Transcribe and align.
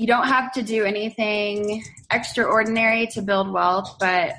you 0.00 0.06
don't 0.06 0.28
have 0.28 0.50
to 0.50 0.62
do 0.62 0.86
anything 0.86 1.84
extraordinary 2.10 3.06
to 3.08 3.20
build 3.20 3.52
wealth, 3.52 3.98
but 4.00 4.32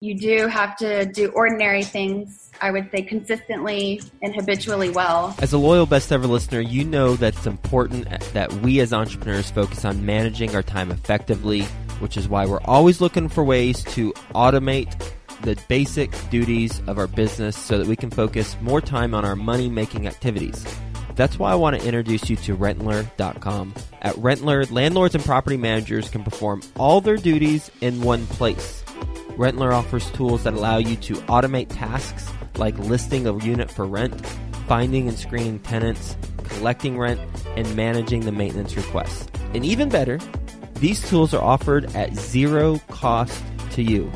you 0.00 0.18
do 0.18 0.48
have 0.48 0.76
to 0.78 1.04
do 1.04 1.28
ordinary 1.28 1.84
things, 1.84 2.50
I 2.60 2.72
would 2.72 2.90
say, 2.90 3.02
consistently 3.02 4.02
and 4.22 4.34
habitually 4.34 4.90
well. 4.90 5.36
As 5.38 5.52
a 5.52 5.58
loyal 5.58 5.86
best 5.86 6.10
ever 6.10 6.26
listener, 6.26 6.60
you 6.60 6.84
know 6.84 7.14
that 7.14 7.36
it's 7.36 7.46
important 7.46 8.08
that 8.32 8.52
we 8.54 8.80
as 8.80 8.92
entrepreneurs 8.92 9.52
focus 9.52 9.84
on 9.84 10.04
managing 10.04 10.56
our 10.56 10.64
time 10.64 10.90
effectively, 10.90 11.62
which 12.00 12.16
is 12.16 12.28
why 12.28 12.44
we're 12.46 12.62
always 12.62 13.00
looking 13.00 13.28
for 13.28 13.44
ways 13.44 13.84
to 13.84 14.12
automate 14.34 15.12
the 15.42 15.56
basic 15.68 16.10
duties 16.28 16.82
of 16.88 16.98
our 16.98 17.06
business 17.06 17.56
so 17.56 17.78
that 17.78 17.86
we 17.86 17.94
can 17.94 18.10
focus 18.10 18.56
more 18.60 18.80
time 18.80 19.14
on 19.14 19.24
our 19.24 19.36
money 19.36 19.68
making 19.68 20.08
activities. 20.08 20.66
That's 21.18 21.36
why 21.36 21.50
I 21.50 21.56
want 21.56 21.76
to 21.76 21.84
introduce 21.84 22.30
you 22.30 22.36
to 22.36 22.56
Rentler.com. 22.56 23.74
At 24.02 24.14
Rentler, 24.14 24.70
landlords 24.70 25.16
and 25.16 25.24
property 25.24 25.56
managers 25.56 26.08
can 26.08 26.22
perform 26.22 26.62
all 26.76 27.00
their 27.00 27.16
duties 27.16 27.72
in 27.80 28.02
one 28.02 28.24
place. 28.28 28.84
Rentler 29.30 29.74
offers 29.74 30.08
tools 30.12 30.44
that 30.44 30.54
allow 30.54 30.78
you 30.78 30.94
to 30.94 31.14
automate 31.22 31.70
tasks 31.70 32.30
like 32.56 32.78
listing 32.78 33.26
a 33.26 33.36
unit 33.44 33.68
for 33.68 33.84
rent, 33.84 34.24
finding 34.68 35.08
and 35.08 35.18
screening 35.18 35.58
tenants, 35.58 36.16
collecting 36.44 36.96
rent, 36.96 37.20
and 37.56 37.74
managing 37.74 38.20
the 38.20 38.30
maintenance 38.30 38.76
requests. 38.76 39.28
And 39.54 39.64
even 39.64 39.88
better, 39.88 40.20
these 40.74 41.08
tools 41.10 41.34
are 41.34 41.42
offered 41.42 41.96
at 41.96 42.14
zero 42.14 42.78
cost 42.90 43.42
to 43.72 43.82
you. 43.82 44.08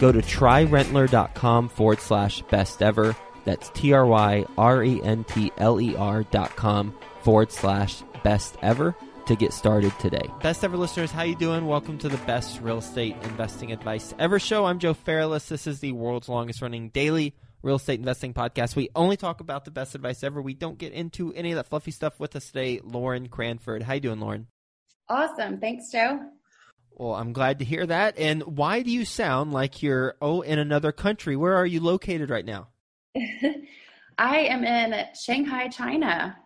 Go 0.00 0.10
to 0.10 0.20
tryrentler.com 0.20 1.68
forward 1.68 2.00
slash 2.00 2.40
best 2.44 2.80
ever. 2.80 3.14
That's 3.44 3.70
T 3.70 3.92
R 3.92 4.06
Y 4.06 4.44
R 4.58 4.84
E 4.84 5.02
N 5.02 5.24
T 5.24 5.52
L 5.58 5.80
E 5.80 5.96
R 5.96 6.24
dot 6.24 6.54
com 6.56 6.94
forward 7.22 7.52
slash 7.52 8.02
best 8.22 8.56
ever 8.62 8.94
to 9.26 9.36
get 9.36 9.52
started 9.52 9.92
today. 9.98 10.28
Best 10.42 10.64
ever 10.64 10.76
listeners, 10.76 11.10
how 11.10 11.22
you 11.22 11.36
doing? 11.36 11.66
Welcome 11.66 11.98
to 11.98 12.08
the 12.08 12.16
best 12.18 12.60
real 12.60 12.78
estate 12.78 13.16
investing 13.22 13.72
advice 13.72 14.14
ever 14.18 14.38
show. 14.38 14.64
I'm 14.64 14.78
Joe 14.78 14.94
Fairless. 14.94 15.48
This 15.48 15.66
is 15.66 15.80
the 15.80 15.92
world's 15.92 16.28
longest 16.28 16.62
running 16.62 16.88
daily 16.88 17.34
real 17.62 17.76
estate 17.76 17.98
investing 17.98 18.34
podcast. 18.34 18.74
We 18.74 18.88
only 18.96 19.16
talk 19.16 19.40
about 19.40 19.64
the 19.64 19.70
best 19.70 19.94
advice 19.94 20.24
ever. 20.24 20.40
We 20.40 20.54
don't 20.54 20.78
get 20.78 20.92
into 20.92 21.32
any 21.34 21.52
of 21.52 21.56
that 21.56 21.68
fluffy 21.68 21.90
stuff 21.90 22.18
with 22.18 22.34
us 22.34 22.46
today. 22.46 22.80
Lauren 22.82 23.28
Cranford. 23.28 23.82
How 23.82 23.94
you 23.94 24.00
doing, 24.00 24.20
Lauren? 24.20 24.46
Awesome. 25.08 25.60
Thanks, 25.60 25.90
Joe. 25.92 26.20
Well, 26.92 27.14
I'm 27.14 27.32
glad 27.32 27.58
to 27.60 27.64
hear 27.64 27.86
that. 27.86 28.18
And 28.18 28.42
why 28.42 28.82
do 28.82 28.90
you 28.90 29.04
sound 29.04 29.52
like 29.52 29.82
you're 29.82 30.16
oh 30.20 30.40
in 30.42 30.58
another 30.58 30.92
country? 30.92 31.36
Where 31.36 31.56
are 31.56 31.66
you 31.66 31.80
located 31.80 32.30
right 32.30 32.44
now? 32.44 32.68
I 34.18 34.38
am 34.40 34.64
in 34.64 34.94
Shanghai, 35.14 35.68
China. 35.68 36.36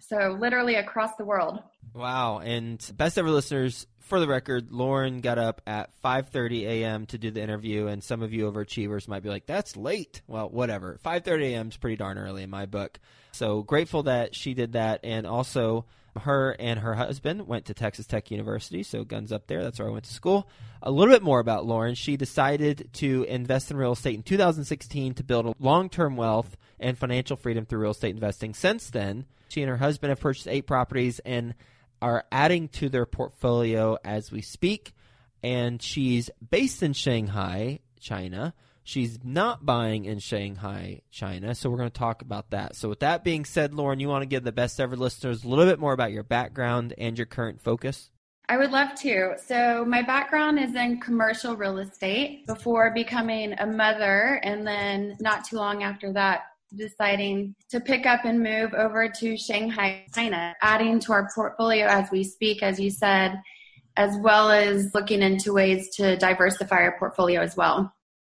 So 0.00 0.36
literally 0.40 0.76
across 0.76 1.16
the 1.16 1.24
world. 1.24 1.60
Wow. 1.94 2.38
And 2.38 2.84
best 2.96 3.18
ever 3.18 3.30
listeners, 3.30 3.86
for 4.08 4.20
the 4.20 4.26
record, 4.26 4.72
Lauren 4.72 5.20
got 5.20 5.38
up 5.38 5.60
at 5.66 5.90
5:30 6.02 6.62
a.m. 6.62 7.06
to 7.06 7.18
do 7.18 7.30
the 7.30 7.42
interview, 7.42 7.86
and 7.86 8.02
some 8.02 8.22
of 8.22 8.32
you 8.32 8.50
overachievers 8.50 9.06
might 9.06 9.22
be 9.22 9.28
like, 9.28 9.46
"That's 9.46 9.76
late." 9.76 10.22
Well, 10.26 10.48
whatever. 10.48 10.98
5:30 11.04 11.52
a.m. 11.52 11.68
is 11.68 11.76
pretty 11.76 11.96
darn 11.96 12.18
early 12.18 12.42
in 12.42 12.50
my 12.50 12.64
book. 12.64 12.98
So 13.32 13.62
grateful 13.62 14.04
that 14.04 14.34
she 14.34 14.54
did 14.54 14.72
that, 14.72 15.00
and 15.04 15.26
also 15.26 15.84
her 16.16 16.56
and 16.58 16.80
her 16.80 16.94
husband 16.94 17.46
went 17.46 17.66
to 17.66 17.74
Texas 17.74 18.06
Tech 18.06 18.30
University, 18.30 18.82
so 18.82 19.04
guns 19.04 19.32
up 19.32 19.46
there. 19.46 19.62
That's 19.62 19.78
where 19.78 19.88
I 19.88 19.92
went 19.92 20.04
to 20.04 20.12
school. 20.12 20.48
A 20.82 20.90
little 20.90 21.12
bit 21.14 21.22
more 21.22 21.40
about 21.40 21.66
Lauren. 21.66 21.94
She 21.94 22.16
decided 22.16 22.90
to 22.94 23.24
invest 23.28 23.70
in 23.70 23.76
real 23.76 23.92
estate 23.92 24.14
in 24.14 24.22
2016 24.22 25.14
to 25.14 25.24
build 25.24 25.46
a 25.46 25.54
long-term 25.58 26.16
wealth 26.16 26.56
and 26.80 26.96
financial 26.96 27.36
freedom 27.36 27.66
through 27.66 27.80
real 27.80 27.90
estate 27.90 28.14
investing. 28.14 28.54
Since 28.54 28.90
then, 28.90 29.26
she 29.48 29.62
and 29.62 29.70
her 29.70 29.76
husband 29.76 30.10
have 30.10 30.20
purchased 30.20 30.48
eight 30.48 30.66
properties 30.66 31.20
and 31.20 31.54
are 32.00 32.24
adding 32.30 32.68
to 32.68 32.88
their 32.88 33.06
portfolio 33.06 33.98
as 34.04 34.30
we 34.30 34.42
speak. 34.42 34.94
And 35.42 35.80
she's 35.82 36.30
based 36.50 36.82
in 36.82 36.92
Shanghai, 36.92 37.80
China. 38.00 38.54
She's 38.88 39.18
not 39.22 39.66
buying 39.66 40.06
in 40.06 40.18
Shanghai, 40.18 41.02
China. 41.10 41.54
So 41.54 41.68
we're 41.68 41.76
going 41.76 41.90
to 41.90 41.98
talk 41.98 42.22
about 42.22 42.52
that. 42.52 42.74
So, 42.74 42.88
with 42.88 43.00
that 43.00 43.22
being 43.22 43.44
said, 43.44 43.74
Lauren, 43.74 44.00
you 44.00 44.08
want 44.08 44.22
to 44.22 44.26
give 44.26 44.44
the 44.44 44.50
best 44.50 44.80
ever 44.80 44.96
listeners 44.96 45.44
a 45.44 45.48
little 45.48 45.66
bit 45.66 45.78
more 45.78 45.92
about 45.92 46.10
your 46.10 46.22
background 46.22 46.94
and 46.96 47.18
your 47.18 47.26
current 47.26 47.60
focus? 47.60 48.08
I 48.48 48.56
would 48.56 48.70
love 48.70 48.94
to. 49.00 49.34
So, 49.44 49.84
my 49.86 50.00
background 50.00 50.58
is 50.58 50.74
in 50.74 51.00
commercial 51.00 51.54
real 51.54 51.76
estate 51.76 52.46
before 52.46 52.90
becoming 52.94 53.52
a 53.58 53.66
mother, 53.66 54.40
and 54.42 54.66
then 54.66 55.18
not 55.20 55.44
too 55.44 55.56
long 55.56 55.82
after 55.82 56.10
that, 56.14 56.44
deciding 56.74 57.56
to 57.68 57.80
pick 57.80 58.06
up 58.06 58.24
and 58.24 58.42
move 58.42 58.72
over 58.72 59.06
to 59.20 59.36
Shanghai, 59.36 60.06
China, 60.14 60.56
adding 60.62 60.98
to 61.00 61.12
our 61.12 61.28
portfolio 61.34 61.84
as 61.84 62.10
we 62.10 62.24
speak, 62.24 62.62
as 62.62 62.80
you 62.80 62.88
said, 62.88 63.38
as 63.98 64.16
well 64.22 64.50
as 64.50 64.94
looking 64.94 65.20
into 65.20 65.52
ways 65.52 65.94
to 65.96 66.16
diversify 66.16 66.76
our 66.76 66.98
portfolio 66.98 67.42
as 67.42 67.54
well 67.54 67.92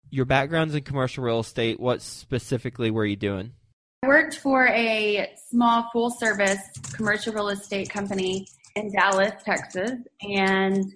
your 0.09 0.25
background's 0.25 0.75
in 0.75 0.83
commercial 0.83 1.23
real 1.23 1.39
estate. 1.39 1.79
What 1.79 2.01
specifically 2.01 2.91
were 2.91 3.05
you 3.05 3.15
doing? 3.15 3.53
I 4.03 4.07
worked 4.07 4.37
for 4.37 4.67
a 4.67 5.29
small 5.49 5.89
full 5.91 6.09
service 6.09 6.61
commercial 6.93 7.33
real 7.33 7.49
estate 7.49 7.89
company 7.89 8.47
in 8.75 8.91
Dallas, 8.91 9.33
Texas, 9.43 9.91
and 10.21 10.93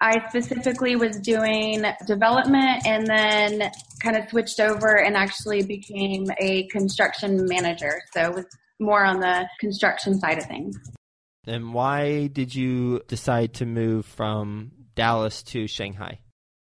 I 0.00 0.28
specifically 0.28 0.96
was 0.96 1.18
doing 1.20 1.84
development 2.06 2.86
and 2.86 3.06
then 3.06 3.70
kind 4.02 4.16
of 4.16 4.28
switched 4.28 4.60
over 4.60 4.96
and 4.96 5.16
actually 5.16 5.62
became 5.62 6.26
a 6.38 6.66
construction 6.68 7.46
manager. 7.46 8.02
So 8.12 8.22
it 8.22 8.34
was 8.34 8.46
more 8.78 9.04
on 9.04 9.20
the 9.20 9.48
construction 9.58 10.18
side 10.18 10.38
of 10.38 10.44
things. 10.44 10.76
And 11.46 11.72
why 11.72 12.26
did 12.26 12.54
you 12.54 13.00
decide 13.06 13.54
to 13.54 13.66
move 13.66 14.04
from 14.04 14.72
Dallas 14.94 15.42
to 15.44 15.66
Shanghai? 15.66 16.20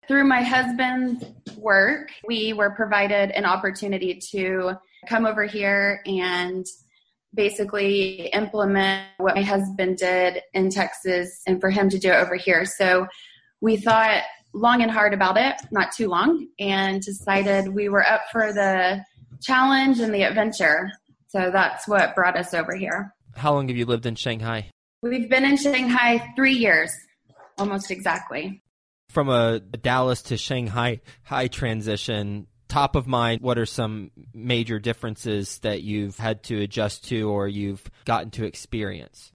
Through 0.09 0.25
my 0.25 0.43
husband's 0.43 1.25
work, 1.57 2.13
we 2.27 2.53
were 2.53 2.71
provided 2.71 3.33
an 3.33 3.45
opportunity 3.45 4.21
to 4.31 4.75
come 5.09 5.27
over 5.27 5.45
here 5.45 6.01
and 6.07 6.65
basically 7.35 8.29
implement 8.33 9.09
what 9.17 9.35
my 9.35 9.43
husband 9.43 9.97
did 9.97 10.43
in 10.55 10.71
Texas 10.71 11.43
and 11.47 11.61
for 11.61 11.71
him 11.71 11.89
to 11.91 11.99
do 11.99 12.11
it 12.11 12.15
over 12.15 12.37
here. 12.37 12.65
So 12.65 13.09
we 13.61 13.77
thought 13.77 14.23
long 14.55 14.81
and 14.81 14.91
hard 14.93 15.13
about 15.13 15.37
it, 15.37 15.57
not 15.73 15.91
too 15.93 16.09
long, 16.09 16.47
and 16.61 17.03
decided 17.03 17.75
we 17.75 17.89
were 17.89 18.07
up 18.07 18.23
for 18.31 18.53
the 18.53 19.05
challenge 19.43 19.99
and 19.99 20.15
the 20.15 20.23
adventure. 20.23 20.91
So 21.29 21.51
that's 21.51 21.89
what 21.89 22.15
brought 22.15 22.37
us 22.37 22.55
over 22.55 22.77
here. 22.77 23.13
How 23.35 23.53
long 23.55 23.67
have 23.69 23.77
you 23.77 23.87
lived 23.87 24.07
in 24.07 24.15
Shanghai? 24.15 24.71
We've 25.03 25.29
been 25.29 25.45
in 25.45 25.57
Shanghai 25.57 26.33
three 26.37 26.55
years, 26.55 26.93
almost 27.59 27.91
exactly 27.91 28.63
from 29.17 29.31
a 29.31 29.61
Dallas 29.61 30.21
to 30.25 30.37
Shanghai 30.37 31.01
high 31.23 31.49
transition, 31.49 32.47
top 32.69 32.97
of 32.97 33.07
mind, 33.07 33.41
what 33.41 33.57
are 33.57 33.65
some 33.65 34.11
major 34.35 34.79
differences 34.79 35.59
that 35.61 35.81
you've 35.81 36.19
had 36.19 36.43
to 36.43 36.61
adjust 36.61 37.09
to 37.09 37.31
or 37.31 37.49
you've 37.49 37.83
gotten 38.05 38.31
to 38.33 38.45
experience? 38.45 39.33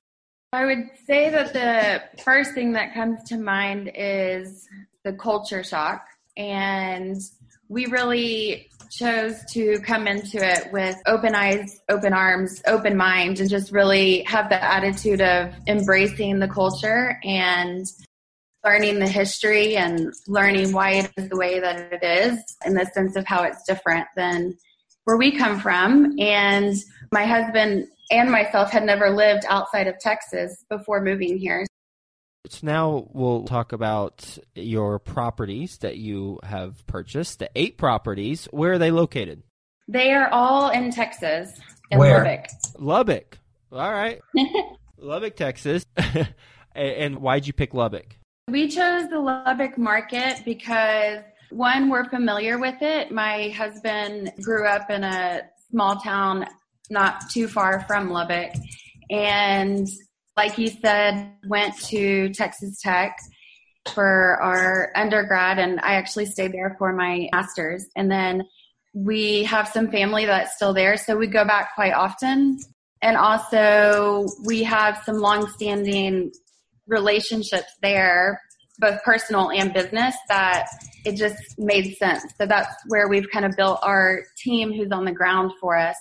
I 0.54 0.66
would 0.66 0.88
say 1.08 1.32
that 1.32 1.54
the 1.54 2.22
first 2.22 2.54
thing 2.54 2.74
that 2.74 2.94
comes 2.94 3.24
to 3.30 3.40
mind 3.40 3.90
is 3.96 4.70
the 5.04 5.14
culture 5.14 5.64
shock. 5.64 6.06
And 6.38 7.20
we 7.68 7.88
really 7.88 8.70
chose 8.92 9.44
to 9.54 9.80
come 9.80 10.06
into 10.06 10.48
it 10.48 10.72
with 10.72 10.96
open 11.08 11.34
eyes, 11.34 11.82
open 11.90 12.14
arms, 12.14 12.62
open 12.68 12.96
mind, 12.96 13.40
and 13.40 13.50
just 13.50 13.72
really 13.72 14.22
have 14.28 14.48
the 14.50 14.64
attitude 14.64 15.22
of 15.22 15.56
embracing 15.66 16.38
the 16.38 16.50
culture 16.50 17.20
and 17.24 17.88
learning 18.64 19.00
the 19.00 19.08
history 19.08 19.76
and 19.76 20.14
learning 20.28 20.72
why 20.72 20.92
it 20.92 21.12
is 21.18 21.30
the 21.30 21.38
way 21.38 21.60
that 21.60 21.92
it 21.92 22.04
is 22.04 22.40
in 22.66 22.74
the 22.74 22.86
sense 22.94 23.16
of 23.16 23.26
how 23.26 23.44
it's 23.44 23.64
different 23.64 24.08
than 24.16 24.56
where 25.06 25.18
we 25.18 25.36
come 25.36 25.60
from. 25.60 26.16
And 26.20 26.76
my 27.12 27.26
husband 27.26 27.88
and 28.12 28.32
myself 28.32 28.72
had 28.72 28.84
never 28.84 29.10
lived 29.10 29.46
outside 29.50 29.88
of 29.88 29.98
Texas 30.00 30.64
before 30.70 31.02
moving 31.02 31.38
here. 31.38 31.66
So 32.48 32.60
now 32.64 33.08
we'll 33.14 33.46
talk 33.46 33.72
about 33.72 34.38
your 34.56 35.00
properties 35.00 35.78
that 35.80 35.98
you 35.98 36.40
have 36.44 36.86
purchased, 36.88 37.40
the 37.40 37.50
eight 37.56 37.78
properties. 37.78 38.46
Where 38.52 38.74
are 38.74 38.78
they 38.78 38.92
located? 38.92 39.44
They 39.88 40.12
are 40.12 40.30
all 40.30 40.70
in 40.70 40.92
Texas, 40.92 41.52
in 41.92 42.00
Where? 42.00 42.18
Lubbock. 42.18 42.46
Lubbock. 42.80 43.38
All 43.72 43.92
right. 43.92 44.22
Lubbock, 44.98 45.36
Texas. 45.36 45.86
and 46.76 47.20
why'd 47.20 47.46
you 47.46 47.54
pick 47.54 47.74
Lubbock? 47.74 48.16
We 48.52 48.68
chose 48.68 49.10
the 49.10 49.18
Lubbock 49.18 49.78
market 49.78 50.42
because 50.44 51.20
one, 51.52 51.90
we're 51.90 52.10
familiar 52.10 52.60
with 52.60 52.82
it. 52.82 53.10
My 53.10 53.48
husband 53.48 54.34
grew 54.42 54.68
up 54.68 54.90
in 54.90 55.06
a 55.06 55.44
small 55.70 55.96
town 55.96 56.46
not 56.90 57.30
too 57.30 57.48
far 57.48 57.86
from 57.88 58.10
Lubbock. 58.10 58.52
And 59.10 59.88
like 60.36 60.58
you 60.58 60.68
said, 60.68 61.32
went 61.48 61.78
to 61.84 62.34
Texas 62.34 62.82
Tech 62.82 63.18
for 63.94 64.38
our 64.42 64.92
undergrad, 64.98 65.58
and 65.58 65.80
I 65.80 65.94
actually 65.94 66.26
stayed 66.26 66.52
there 66.52 66.76
for 66.78 66.92
my 66.92 67.30
master's. 67.32 67.86
And 67.96 68.12
then 68.12 68.44
we 68.94 69.46
have 69.46 69.70
some 69.70 69.90
family 69.90 70.26
that's 70.26 70.58
still 70.58 70.74
there, 70.74 70.98
so 70.98 71.16
we 71.16 71.28
go 71.28 71.46
back 71.46 71.74
quite 71.74 71.94
often. 71.94 72.60
And 73.02 73.16
also, 73.16 74.28
we 74.44 74.64
have 74.64 75.02
some 75.06 75.20
long-standing 75.20 76.34
relationships 76.88 77.72
there, 77.82 78.42
both 78.80 79.02
personal 79.04 79.52
and 79.52 79.74
business, 79.74 80.16
that 80.28 80.68
it 81.06 81.16
just 81.16 81.58
made 81.58 81.96
sense. 81.98 82.24
So 82.38 82.46
that's 82.46 82.74
where 82.88 83.08
we've 83.08 83.30
kind 83.32 83.46
of 83.46 83.56
built 83.56 83.80
our 83.84 84.24
team 84.38 84.74
who's 84.74 84.92
on 84.92 85.06
the 85.06 85.12
ground 85.12 85.52
for 85.60 85.78
us, 85.78 85.98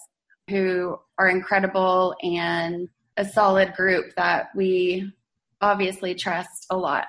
who 0.48 0.98
are 1.18 1.28
incredible 1.28 2.14
and 2.22 2.88
a 3.16 3.24
solid 3.24 3.74
group 3.74 4.14
that 4.16 4.48
we 4.54 5.12
obviously 5.60 6.14
trust 6.14 6.66
a 6.70 6.76
lot. 6.76 7.06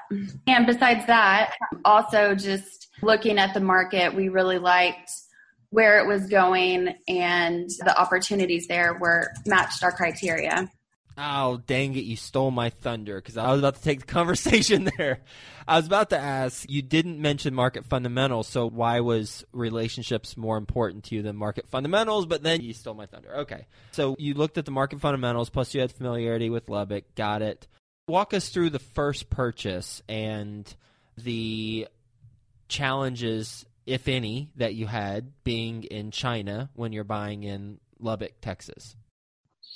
And 0.48 0.68
besides 0.68 1.06
that, 1.08 1.54
also 1.86 2.36
just 2.36 2.90
looking 3.02 3.40
at 3.40 3.54
the 3.54 3.62
market, 3.62 4.14
we 4.14 4.28
really 4.30 4.58
liked 4.58 5.10
where 5.70 6.00
it 6.00 6.08
was 6.08 6.28
going 6.28 6.94
and 7.08 7.70
the 7.80 7.98
opportunities 7.98 8.68
there 8.68 8.98
were 9.00 9.32
matched 9.46 9.84
our 9.84 9.92
criteria. 9.92 10.70
Oh, 11.18 11.62
dang 11.68 11.96
it. 11.96 12.04
You 12.04 12.16
stole 12.16 12.52
my 12.52 12.70
thunder 12.70 13.16
because 13.16 13.38
I 13.38 13.52
was 13.52 13.60
about 13.60 13.76
to 13.76 13.82
take 13.82 14.02
the 14.02 14.06
conversation 14.14 14.90
there. 14.98 15.20
I 15.68 15.78
was 15.78 15.86
about 15.86 16.10
to 16.12 16.18
ask, 16.18 16.70
you 16.70 16.82
didn't 16.82 17.20
mention 17.22 17.54
market 17.54 17.86
fundamentals, 17.86 18.48
so 18.48 18.68
why 18.68 19.00
was 19.02 19.46
relationships 19.52 20.36
more 20.36 20.58
important 20.58 21.06
to 21.06 21.16
you 21.16 21.22
than 21.22 21.36
market 21.36 21.68
fundamentals? 21.68 22.26
But 22.26 22.44
then 22.44 22.62
you 22.62 22.74
stole 22.74 22.94
my 22.94 23.06
thunder. 23.06 23.36
Okay. 23.40 23.68
So 23.92 24.16
you 24.18 24.34
looked 24.34 24.58
at 24.58 24.66
the 24.66 24.72
market 24.72 25.00
fundamentals, 25.00 25.50
plus 25.50 25.74
you 25.74 25.82
had 25.82 25.92
familiarity 25.92 26.50
with 26.50 26.70
Lubbock. 26.70 27.16
Got 27.16 27.42
it. 27.42 27.68
Walk 28.08 28.34
us 28.34 28.50
through 28.50 28.72
the 28.72 28.80
first 28.80 29.30
purchase 29.30 30.02
and 30.10 30.74
the 31.18 31.88
challenges, 32.68 33.66
if 33.86 34.08
any, 34.08 34.50
that 34.56 34.74
you 34.74 34.88
had 34.88 35.32
being 35.44 35.84
in 35.84 36.12
China 36.12 36.70
when 36.74 36.94
you're 36.94 37.04
buying 37.04 37.44
in 37.44 37.80
Lubbock, 38.00 38.42
Texas. 38.42 38.96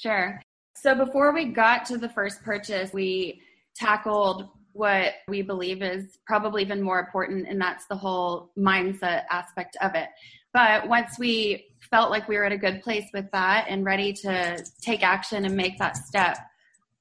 Sure. 0.01 0.41
So 0.75 0.93
before 0.93 1.33
we 1.33 1.45
got 1.45 1.85
to 1.85 1.97
the 1.97 2.09
first 2.09 2.43
purchase, 2.43 2.93
we 2.93 3.41
tackled 3.75 4.49
what 4.73 5.13
we 5.29 5.41
believe 5.41 5.81
is 5.81 6.17
probably 6.27 6.61
even 6.61 6.81
more 6.81 6.99
important, 6.99 7.47
and 7.47 7.59
that's 7.59 7.85
the 7.87 7.95
whole 7.95 8.51
mindset 8.57 9.23
aspect 9.31 9.77
of 9.81 9.95
it. 9.95 10.09
But 10.53 10.87
once 10.87 11.17
we 11.17 11.67
felt 11.89 12.11
like 12.11 12.27
we 12.27 12.37
were 12.37 12.43
at 12.43 12.51
a 12.51 12.57
good 12.57 12.81
place 12.81 13.05
with 13.13 13.25
that 13.31 13.67
and 13.69 13.85
ready 13.85 14.11
to 14.13 14.63
take 14.81 15.01
action 15.01 15.45
and 15.45 15.55
make 15.55 15.77
that 15.79 15.95
step, 15.95 16.37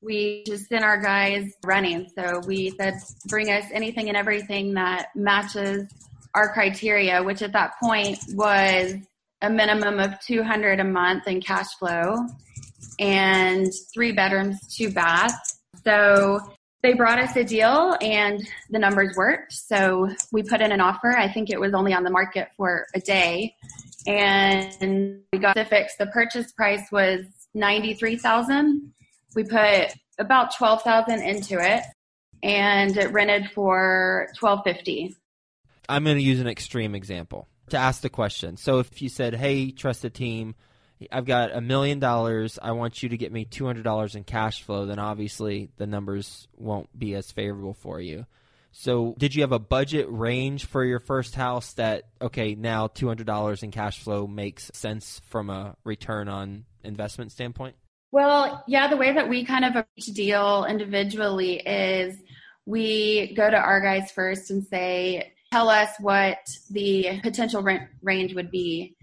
we 0.00 0.44
just 0.46 0.68
sent 0.68 0.84
our 0.84 1.00
guys 1.00 1.52
running. 1.64 2.08
So 2.16 2.40
we 2.46 2.70
said, 2.70 2.94
bring 3.26 3.50
us 3.50 3.64
anything 3.72 4.08
and 4.08 4.16
everything 4.16 4.74
that 4.74 5.08
matches 5.16 5.88
our 6.34 6.52
criteria, 6.52 7.22
which 7.22 7.42
at 7.42 7.52
that 7.52 7.72
point 7.82 8.18
was 8.34 8.94
a 9.42 9.50
minimum 9.50 9.98
of 9.98 10.18
200 10.20 10.78
a 10.78 10.84
month 10.84 11.26
in 11.26 11.40
cash 11.40 11.74
flow 11.78 12.28
and 12.98 13.72
three 13.92 14.12
bedrooms, 14.12 14.58
two 14.74 14.90
baths. 14.90 15.60
So 15.84 16.40
they 16.82 16.92
brought 16.92 17.18
us 17.18 17.34
a 17.36 17.44
deal 17.44 17.96
and 18.00 18.46
the 18.70 18.78
numbers 18.78 19.16
worked. 19.16 19.52
So 19.52 20.10
we 20.32 20.42
put 20.42 20.60
in 20.60 20.70
an 20.70 20.80
offer. 20.80 21.16
I 21.16 21.32
think 21.32 21.50
it 21.50 21.58
was 21.58 21.72
only 21.74 21.94
on 21.94 22.04
the 22.04 22.10
market 22.10 22.48
for 22.56 22.86
a 22.94 23.00
day 23.00 23.54
and 24.06 25.22
we 25.32 25.38
got 25.38 25.54
the 25.56 25.64
fix. 25.64 25.96
The 25.96 26.06
purchase 26.06 26.52
price 26.52 26.92
was 26.92 27.24
93,000. 27.54 28.92
We 29.34 29.44
put 29.44 29.94
about 30.18 30.54
12,000 30.56 31.22
into 31.22 31.58
it 31.58 31.82
and 32.42 32.96
it 32.96 33.12
rented 33.12 33.50
for 33.52 34.28
1250. 34.38 35.16
I'm 35.88 36.04
going 36.04 36.16
to 36.16 36.22
use 36.22 36.40
an 36.40 36.46
extreme 36.46 36.94
example 36.94 37.48
to 37.70 37.78
ask 37.78 38.02
the 38.02 38.10
question. 38.10 38.56
So 38.56 38.78
if 38.78 39.02
you 39.02 39.08
said, 39.08 39.34
"Hey, 39.34 39.70
trust 39.70 40.02
the 40.02 40.10
team, 40.10 40.54
I've 41.10 41.24
got 41.24 41.54
a 41.54 41.60
million 41.60 41.98
dollars. 41.98 42.58
I 42.60 42.72
want 42.72 43.02
you 43.02 43.10
to 43.10 43.16
get 43.16 43.32
me 43.32 43.44
two 43.44 43.66
hundred 43.66 43.84
dollars 43.84 44.14
in 44.14 44.24
cash 44.24 44.62
flow. 44.62 44.86
Then 44.86 44.98
obviously 44.98 45.70
the 45.76 45.86
numbers 45.86 46.48
won't 46.56 46.96
be 46.98 47.14
as 47.14 47.30
favorable 47.30 47.74
for 47.74 48.00
you. 48.00 48.26
So, 48.76 49.14
did 49.18 49.36
you 49.36 49.42
have 49.42 49.52
a 49.52 49.60
budget 49.60 50.06
range 50.10 50.64
for 50.66 50.84
your 50.84 50.98
first 50.98 51.36
house 51.36 51.74
that 51.74 52.08
okay 52.20 52.56
now 52.56 52.88
two 52.88 53.06
hundred 53.06 53.26
dollars 53.26 53.62
in 53.62 53.70
cash 53.70 54.00
flow 54.00 54.26
makes 54.26 54.70
sense 54.74 55.20
from 55.28 55.48
a 55.48 55.76
return 55.84 56.28
on 56.28 56.64
investment 56.82 57.30
standpoint? 57.30 57.76
Well, 58.10 58.64
yeah, 58.66 58.88
the 58.88 58.96
way 58.96 59.12
that 59.12 59.28
we 59.28 59.44
kind 59.44 59.64
of 59.64 59.70
approach 59.70 60.06
deal 60.14 60.64
individually 60.64 61.56
is 61.56 62.16
we 62.66 63.34
go 63.34 63.48
to 63.48 63.56
our 63.56 63.80
guys 63.80 64.10
first 64.10 64.50
and 64.50 64.64
say, 64.64 65.32
tell 65.52 65.68
us 65.68 65.90
what 66.00 66.38
the 66.70 67.20
potential 67.22 67.62
rent 67.62 67.82
range 68.02 68.34
would 68.34 68.50
be. 68.50 68.96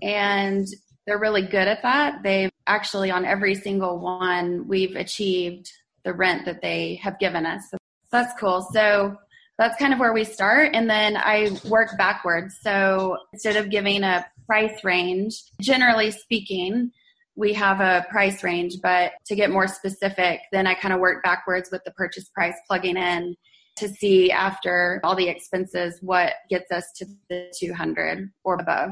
And 0.00 0.66
they're 1.08 1.18
really 1.18 1.42
good 1.42 1.66
at 1.66 1.82
that. 1.82 2.22
They've 2.22 2.50
actually, 2.66 3.10
on 3.10 3.24
every 3.24 3.54
single 3.54 3.98
one, 3.98 4.68
we've 4.68 4.94
achieved 4.94 5.72
the 6.04 6.12
rent 6.12 6.44
that 6.44 6.60
they 6.60 6.96
have 7.02 7.18
given 7.18 7.46
us. 7.46 7.62
So 7.70 7.78
that's 8.12 8.38
cool. 8.38 8.68
So 8.74 9.16
that's 9.56 9.78
kind 9.78 9.94
of 9.94 9.98
where 9.98 10.12
we 10.12 10.24
start. 10.24 10.74
And 10.74 10.88
then 10.88 11.16
I 11.16 11.50
work 11.66 11.96
backwards. 11.96 12.58
So 12.62 13.16
instead 13.32 13.56
of 13.56 13.70
giving 13.70 14.04
a 14.04 14.26
price 14.46 14.84
range, 14.84 15.44
generally 15.62 16.10
speaking, 16.10 16.92
we 17.36 17.54
have 17.54 17.80
a 17.80 18.04
price 18.10 18.44
range, 18.44 18.74
but 18.82 19.12
to 19.28 19.34
get 19.34 19.50
more 19.50 19.66
specific, 19.66 20.40
then 20.52 20.66
I 20.66 20.74
kind 20.74 20.92
of 20.92 21.00
work 21.00 21.22
backwards 21.22 21.70
with 21.72 21.82
the 21.84 21.92
purchase 21.92 22.28
price 22.28 22.54
plugging 22.66 22.98
in 22.98 23.34
to 23.76 23.88
see 23.88 24.30
after 24.30 25.00
all 25.04 25.16
the 25.16 25.28
expenses 25.28 25.98
what 26.02 26.34
gets 26.50 26.70
us 26.70 26.84
to 26.96 27.06
the 27.30 27.50
200 27.58 28.30
or 28.44 28.56
above. 28.56 28.90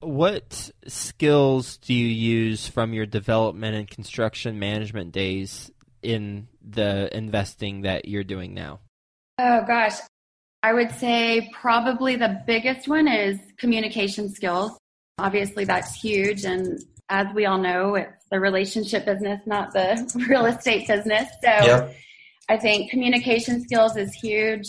What 0.00 0.70
skills 0.86 1.78
do 1.78 1.94
you 1.94 2.06
use 2.06 2.68
from 2.68 2.92
your 2.92 3.06
development 3.06 3.76
and 3.76 3.88
construction 3.88 4.58
management 4.58 5.12
days 5.12 5.70
in 6.02 6.48
the 6.62 7.14
investing 7.16 7.82
that 7.82 8.06
you're 8.06 8.24
doing 8.24 8.52
now? 8.52 8.80
Oh, 9.38 9.62
gosh. 9.66 9.94
I 10.62 10.72
would 10.72 10.90
say 10.92 11.50
probably 11.52 12.16
the 12.16 12.42
biggest 12.46 12.88
one 12.88 13.08
is 13.08 13.38
communication 13.58 14.28
skills. 14.28 14.76
Obviously, 15.18 15.64
that's 15.64 15.94
huge. 15.94 16.44
And 16.44 16.82
as 17.08 17.26
we 17.34 17.46
all 17.46 17.58
know, 17.58 17.94
it's 17.94 18.24
the 18.30 18.40
relationship 18.40 19.06
business, 19.06 19.40
not 19.46 19.72
the 19.72 20.10
real 20.28 20.46
estate 20.46 20.88
business. 20.88 21.28
So 21.42 21.48
yep. 21.50 21.94
I 22.48 22.58
think 22.58 22.90
communication 22.90 23.62
skills 23.62 23.96
is 23.96 24.12
huge. 24.12 24.66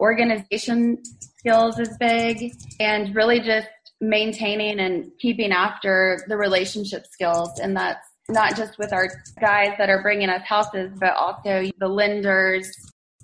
Organization 0.00 1.02
skills 1.38 1.78
is 1.78 1.96
big. 1.98 2.52
And 2.80 3.14
really 3.14 3.40
just 3.40 3.68
maintaining 4.00 4.80
and 4.80 5.10
keeping 5.18 5.52
after 5.52 6.24
the 6.28 6.36
relationship 6.36 7.06
skills. 7.06 7.58
And 7.58 7.76
that's 7.76 8.06
not 8.28 8.56
just 8.56 8.78
with 8.78 8.92
our 8.92 9.08
guys 9.40 9.74
that 9.78 9.88
are 9.88 10.02
bringing 10.02 10.28
us 10.28 10.42
houses, 10.46 10.92
but 10.98 11.14
also 11.16 11.64
the 11.78 11.88
lenders, 11.88 12.70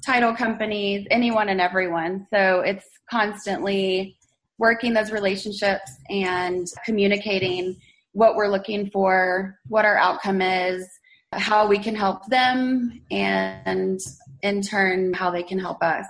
title 0.04 0.34
companies, 0.34 1.06
anyone 1.10 1.48
and 1.48 1.60
everyone. 1.60 2.26
So 2.32 2.60
it's 2.60 2.86
constantly 3.10 4.16
working 4.58 4.94
those 4.94 5.10
relationships 5.10 5.90
and 6.08 6.66
communicating 6.84 7.76
what 8.12 8.36
we're 8.36 8.48
looking 8.48 8.90
for, 8.90 9.58
what 9.68 9.84
our 9.84 9.96
outcome 9.96 10.40
is, 10.40 10.86
how 11.32 11.66
we 11.66 11.78
can 11.78 11.94
help 11.94 12.26
them, 12.26 13.02
and 13.10 14.00
in 14.42 14.62
turn, 14.62 15.12
how 15.12 15.30
they 15.30 15.42
can 15.42 15.58
help 15.58 15.82
us. 15.82 16.06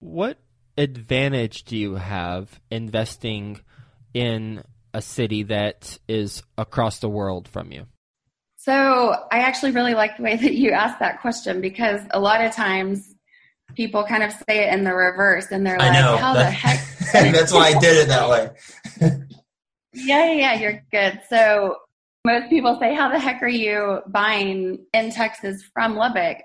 What 0.00 0.38
advantage 0.78 1.64
do 1.64 1.76
you 1.76 1.94
have 1.94 2.60
investing 2.70 3.60
in 4.14 4.62
a 4.92 5.02
city 5.02 5.44
that 5.44 5.98
is 6.08 6.42
across 6.56 6.98
the 6.98 7.08
world 7.08 7.48
from 7.48 7.72
you? 7.72 7.86
So 8.56 9.14
I 9.30 9.40
actually 9.40 9.72
really 9.72 9.94
like 9.94 10.16
the 10.16 10.22
way 10.22 10.36
that 10.36 10.54
you 10.54 10.72
asked 10.72 10.98
that 11.00 11.20
question 11.20 11.60
because 11.60 12.00
a 12.10 12.18
lot 12.18 12.44
of 12.44 12.52
times 12.52 13.14
people 13.74 14.04
kind 14.04 14.22
of 14.22 14.32
say 14.32 14.66
it 14.66 14.74
in 14.74 14.84
the 14.84 14.94
reverse 14.94 15.46
and 15.50 15.66
they're 15.66 15.78
like, 15.78 15.94
how 15.94 16.34
the 16.34 16.44
heck? 16.44 16.84
that's 17.12 17.52
why 17.52 17.68
I 17.68 17.78
did 17.78 17.96
it 17.96 18.08
that 18.08 18.28
way. 18.28 18.50
yeah, 19.92 20.32
yeah, 20.32 20.54
you're 20.54 20.82
good. 20.90 21.20
So 21.28 21.76
most 22.24 22.50
people 22.50 22.76
say, 22.80 22.94
how 22.94 23.10
the 23.10 23.20
heck 23.20 23.42
are 23.42 23.48
you 23.48 24.00
buying 24.08 24.84
in 24.92 25.10
Texas 25.12 25.62
from 25.72 25.94
Lubbock? 25.94 26.38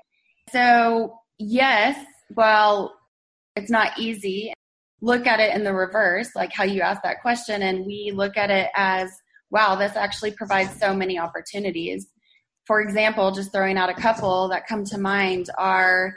So 0.51 1.17
yes, 1.39 1.97
well, 2.35 2.93
it's 3.55 3.71
not 3.71 3.97
easy. 3.97 4.53
Look 5.01 5.25
at 5.25 5.39
it 5.39 5.55
in 5.55 5.63
the 5.63 5.73
reverse, 5.73 6.29
like 6.35 6.53
how 6.53 6.63
you 6.63 6.81
asked 6.81 7.03
that 7.03 7.21
question, 7.21 7.63
and 7.63 7.85
we 7.85 8.11
look 8.13 8.37
at 8.37 8.51
it 8.51 8.69
as, 8.75 9.09
wow, 9.49 9.75
this 9.75 9.95
actually 9.95 10.31
provides 10.31 10.79
so 10.79 10.93
many 10.93 11.17
opportunities. 11.17 12.07
For 12.65 12.81
example, 12.81 13.31
just 13.31 13.51
throwing 13.51 13.77
out 13.77 13.89
a 13.89 13.95
couple 13.95 14.47
that 14.49 14.67
come 14.67 14.85
to 14.85 14.97
mind 14.97 15.49
are 15.57 16.13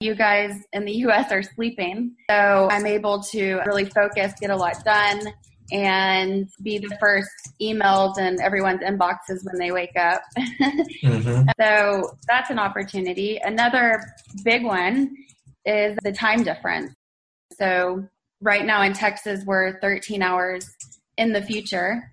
you 0.00 0.14
guys 0.14 0.52
in 0.74 0.84
the 0.84 0.92
US 0.92 1.32
are 1.32 1.42
sleeping. 1.42 2.14
So 2.28 2.68
I'm 2.70 2.84
able 2.84 3.22
to 3.32 3.62
really 3.64 3.86
focus, 3.86 4.34
get 4.38 4.50
a 4.50 4.56
lot 4.56 4.84
done, 4.84 5.20
and 5.72 6.48
be 6.62 6.78
the 6.78 6.94
first 7.00 7.30
emailed 7.60 8.18
in 8.18 8.40
everyone's 8.40 8.82
inboxes 8.82 9.44
when 9.44 9.58
they 9.58 9.72
wake 9.72 9.96
up. 9.98 10.20
mm-hmm. 10.38 11.48
So 11.58 12.10
that's 12.28 12.50
an 12.50 12.58
opportunity. 12.58 13.40
Another 13.42 14.02
big 14.44 14.64
one 14.64 15.16
is 15.66 15.98
the 16.02 16.12
time 16.12 16.42
difference. 16.42 16.94
So 17.58 18.08
right 18.40 18.64
now 18.64 18.82
in 18.82 18.92
Texas, 18.92 19.44
we're 19.44 19.78
13 19.80 20.22
hours 20.22 20.68
in 21.18 21.32
the 21.32 21.42
future. 21.42 22.10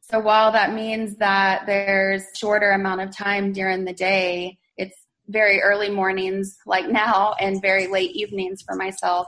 So 0.00 0.20
while 0.20 0.52
that 0.52 0.72
means 0.72 1.16
that 1.16 1.66
there's 1.66 2.24
shorter 2.36 2.70
amount 2.70 3.00
of 3.00 3.16
time 3.16 3.52
during 3.52 3.84
the 3.84 3.92
day, 3.92 4.58
it's 4.76 4.96
very 5.28 5.60
early 5.60 5.90
mornings 5.90 6.56
like 6.66 6.88
now 6.88 7.34
and 7.40 7.60
very 7.62 7.86
late 7.86 8.12
evenings 8.12 8.62
for 8.62 8.76
myself. 8.76 9.26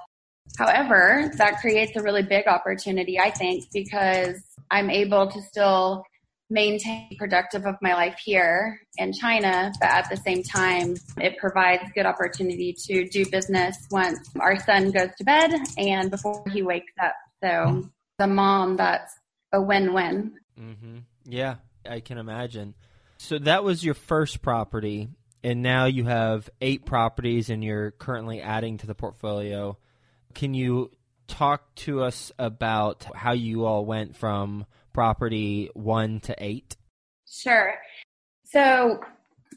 However, 0.58 1.32
that 1.38 1.60
creates 1.60 1.96
a 1.96 2.02
really 2.02 2.22
big 2.22 2.46
opportunity, 2.46 3.18
I 3.18 3.30
think, 3.30 3.64
because 3.72 4.36
I'm 4.70 4.90
able 4.90 5.30
to 5.30 5.42
still 5.42 6.04
maintain 6.54 7.14
productive 7.18 7.66
of 7.66 7.74
my 7.82 7.92
life 7.92 8.18
here 8.24 8.80
in 8.96 9.12
China, 9.12 9.72
but 9.80 9.90
at 9.90 10.08
the 10.08 10.16
same 10.16 10.42
time, 10.42 10.94
it 11.18 11.36
provides 11.36 11.82
good 11.94 12.06
opportunity 12.06 12.74
to 12.86 13.06
do 13.08 13.26
business 13.26 13.76
once 13.90 14.30
our 14.40 14.58
son 14.60 14.92
goes 14.92 15.10
to 15.18 15.24
bed 15.24 15.52
and 15.76 16.10
before 16.10 16.44
he 16.50 16.62
wakes 16.62 16.92
up. 17.02 17.14
So 17.42 17.90
the 18.18 18.28
mom, 18.28 18.76
that's 18.76 19.12
a 19.52 19.60
win-win. 19.60 20.34
Mm-hmm. 20.58 20.98
Yeah, 21.26 21.56
I 21.88 22.00
can 22.00 22.18
imagine. 22.18 22.74
So 23.18 23.38
that 23.40 23.64
was 23.64 23.84
your 23.84 23.94
first 23.94 24.40
property, 24.40 25.08
and 25.42 25.60
now 25.62 25.86
you 25.86 26.04
have 26.04 26.48
eight 26.60 26.86
properties, 26.86 27.50
and 27.50 27.62
you're 27.64 27.90
currently 27.90 28.40
adding 28.40 28.78
to 28.78 28.86
the 28.86 28.94
portfolio. 28.94 29.76
Can 30.34 30.54
you 30.54 30.90
talk 31.26 31.74
to 31.74 32.02
us 32.02 32.30
about 32.38 33.06
how 33.14 33.32
you 33.32 33.64
all 33.64 33.84
went 33.84 34.16
from 34.16 34.66
property 34.94 35.68
one 35.74 36.20
to 36.20 36.34
eight? 36.38 36.76
Sure. 37.26 37.74
So 38.44 39.00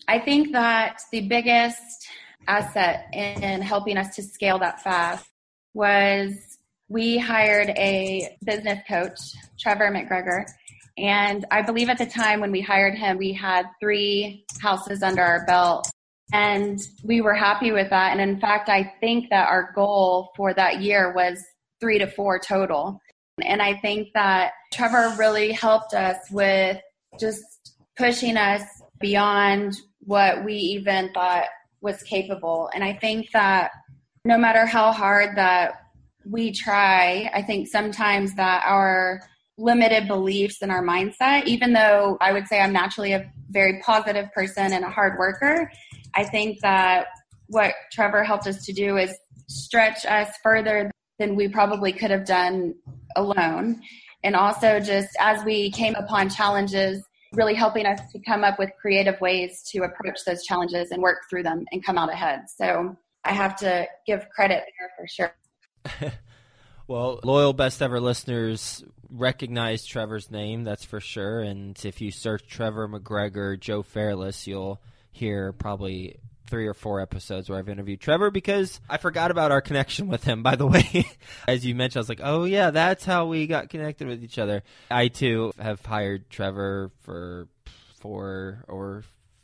I 0.07 0.19
think 0.19 0.51
that 0.51 0.99
the 1.11 1.21
biggest 1.27 2.07
asset 2.47 3.07
in 3.13 3.61
helping 3.61 3.97
us 3.97 4.15
to 4.15 4.23
scale 4.23 4.59
that 4.59 4.81
fast 4.81 5.25
was 5.73 6.33
we 6.89 7.17
hired 7.17 7.69
a 7.69 8.35
business 8.43 8.79
coach, 8.87 9.19
Trevor 9.59 9.91
McGregor. 9.91 10.45
And 10.97 11.45
I 11.51 11.61
believe 11.61 11.89
at 11.89 11.97
the 11.97 12.05
time 12.05 12.39
when 12.39 12.51
we 12.51 12.61
hired 12.61 12.95
him, 12.95 13.17
we 13.17 13.33
had 13.33 13.65
three 13.79 14.45
houses 14.61 15.03
under 15.03 15.21
our 15.21 15.45
belt. 15.45 15.89
And 16.33 16.79
we 17.03 17.21
were 17.21 17.35
happy 17.35 17.71
with 17.71 17.89
that. 17.91 18.11
And 18.11 18.19
in 18.19 18.39
fact, 18.39 18.69
I 18.69 18.93
think 18.99 19.29
that 19.29 19.47
our 19.47 19.71
goal 19.75 20.31
for 20.35 20.53
that 20.53 20.81
year 20.81 21.13
was 21.13 21.41
three 21.79 21.99
to 21.99 22.07
four 22.07 22.39
total. 22.39 22.99
And 23.43 23.61
I 23.61 23.75
think 23.75 24.09
that 24.13 24.53
Trevor 24.73 25.13
really 25.17 25.51
helped 25.51 25.93
us 25.93 26.17
with 26.31 26.79
just 27.19 27.75
pushing 27.95 28.37
us 28.37 28.63
beyond 28.99 29.75
what 29.99 30.43
we 30.43 30.53
even 30.53 31.11
thought 31.13 31.45
was 31.81 32.01
capable. 32.03 32.69
And 32.73 32.83
I 32.83 32.93
think 32.93 33.31
that 33.31 33.71
no 34.25 34.37
matter 34.37 34.65
how 34.65 34.91
hard 34.91 35.37
that 35.37 35.73
we 36.25 36.51
try, 36.51 37.29
I 37.33 37.41
think 37.41 37.67
sometimes 37.67 38.35
that 38.35 38.63
our 38.65 39.21
limited 39.57 40.07
beliefs 40.07 40.61
and 40.61 40.71
our 40.71 40.83
mindset, 40.83 41.45
even 41.45 41.73
though 41.73 42.17
I 42.21 42.33
would 42.33 42.47
say 42.47 42.59
I'm 42.59 42.73
naturally 42.73 43.13
a 43.13 43.31
very 43.49 43.79
positive 43.81 44.31
person 44.33 44.73
and 44.73 44.83
a 44.83 44.89
hard 44.89 45.17
worker, 45.17 45.71
I 46.15 46.23
think 46.23 46.59
that 46.61 47.07
what 47.47 47.73
Trevor 47.91 48.23
helped 48.23 48.47
us 48.47 48.65
to 48.65 48.73
do 48.73 48.97
is 48.97 49.17
stretch 49.47 50.05
us 50.05 50.29
further 50.43 50.91
than 51.19 51.35
we 51.35 51.47
probably 51.47 51.91
could 51.91 52.11
have 52.11 52.25
done 52.25 52.75
alone. 53.15 53.81
And 54.23 54.35
also, 54.35 54.79
just 54.79 55.09
as 55.19 55.43
we 55.43 55.71
came 55.71 55.95
upon 55.95 56.29
challenges, 56.29 57.03
really 57.33 57.53
helping 57.53 57.85
us 57.85 57.99
to 58.11 58.19
come 58.19 58.43
up 58.43 58.57
with 58.57 58.69
creative 58.79 59.19
ways 59.21 59.61
to 59.71 59.83
approach 59.83 60.19
those 60.25 60.43
challenges 60.43 60.91
and 60.91 61.01
work 61.01 61.19
through 61.29 61.43
them 61.43 61.65
and 61.71 61.85
come 61.85 61.97
out 61.97 62.11
ahead. 62.11 62.41
So 62.55 62.95
I 63.23 63.33
have 63.33 63.55
to 63.57 63.87
give 64.05 64.27
credit 64.29 64.63
there 64.79 64.91
for 64.97 65.07
sure. 66.01 66.11
well, 66.87 67.19
loyal 67.23 67.53
best 67.53 67.81
ever 67.81 67.99
listeners 67.99 68.83
recognize 69.09 69.85
Trevor's 69.85 70.31
name, 70.31 70.63
that's 70.63 70.83
for 70.83 70.99
sure. 70.99 71.41
And 71.41 71.77
if 71.83 72.01
you 72.01 72.11
search 72.11 72.47
Trevor 72.47 72.87
McGregor, 72.87 73.59
Joe 73.59 73.83
Fairless, 73.83 74.47
you'll 74.47 74.81
hear 75.11 75.53
probably 75.53 76.19
three 76.47 76.67
or 76.67 76.73
four 76.73 76.99
episodes 76.99 77.49
where 77.49 77.59
I've 77.59 77.69
interviewed 77.69 77.99
Trevor 77.99 78.31
because 78.31 78.79
I 78.89 78.97
forgot 78.97 79.31
about 79.31 79.51
our 79.51 79.61
connection 79.61 80.07
with 80.07 80.23
him, 80.23 80.43
by 80.43 80.55
the 80.55 80.65
way. 80.65 81.05
As 81.47 81.65
you 81.65 81.75
mentioned, 81.75 81.97
I 81.97 82.01
was 82.01 82.09
like, 82.09 82.21
oh, 82.23 82.45
yeah, 82.45 82.71
that's 82.71 83.05
how 83.05 83.27
we 83.27 83.47
got 83.47 83.69
connected 83.69 84.07
with 84.07 84.23
each 84.23 84.39
other. 84.39 84.63
I, 84.89 85.09
too, 85.09 85.53
have 85.59 85.85
hired 85.85 86.29
Trevor 86.29 86.91
for 87.01 87.47
four 87.99 88.63
or 88.67 89.03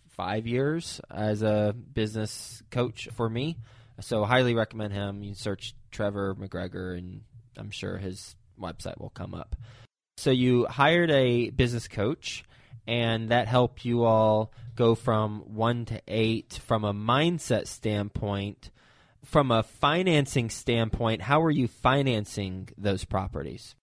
five 0.10 0.48
years 0.48 1.02
as 1.12 1.44
a 1.44 1.76
business 1.94 2.64
coach 2.72 3.10
for 3.16 3.30
me. 3.30 3.58
So, 4.00 4.24
highly 4.24 4.56
recommend 4.56 4.94
him. 4.94 5.24
You 5.24 5.36
search 5.36 5.76
Trevor 5.92 6.36
McGregor, 6.36 6.98
and 6.98 7.22
I'm 7.58 7.70
sure 7.70 7.98
his 7.98 8.36
website 8.60 9.00
will 9.00 9.12
come 9.12 9.34
up. 9.34 9.56
So, 10.18 10.32
you 10.32 10.66
hired 10.66 11.12
a 11.12 11.52
business 11.52 11.88
coach 11.88 12.44
and 12.88 13.30
that 13.30 13.48
helped 13.48 13.86
you 13.86 14.04
all 14.04 14.52
go 14.76 14.96
from 14.96 15.42
one 15.56 15.86
to 15.86 16.02
eight 16.08 16.60
from 16.66 16.84
a 16.84 16.94
mindset 16.94 17.68
standpoint. 17.68 18.70
From 19.26 19.52
a 19.52 19.64
financing 19.64 20.50
standpoint, 20.50 21.22
how 21.22 21.42
are 21.44 21.52
you 21.52 21.68
financing 21.68 22.68
those 22.78 23.06
properties? 23.06 23.74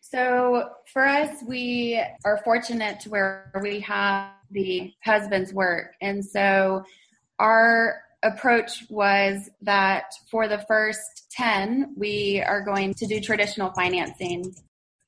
So 0.00 0.70
for 0.92 1.06
us, 1.06 1.42
we 1.46 2.02
are 2.24 2.40
fortunate 2.44 3.00
to 3.00 3.10
where 3.10 3.52
we 3.62 3.80
have 3.80 4.30
the 4.50 4.92
husband's 5.04 5.52
work. 5.52 5.94
And 6.00 6.24
so 6.24 6.84
our 7.38 8.02
approach 8.22 8.84
was 8.90 9.48
that 9.62 10.12
for 10.30 10.48
the 10.48 10.64
first 10.66 11.30
10, 11.30 11.94
we 11.96 12.42
are 12.44 12.62
going 12.62 12.94
to 12.94 13.06
do 13.06 13.20
traditional 13.20 13.70
financing 13.72 14.54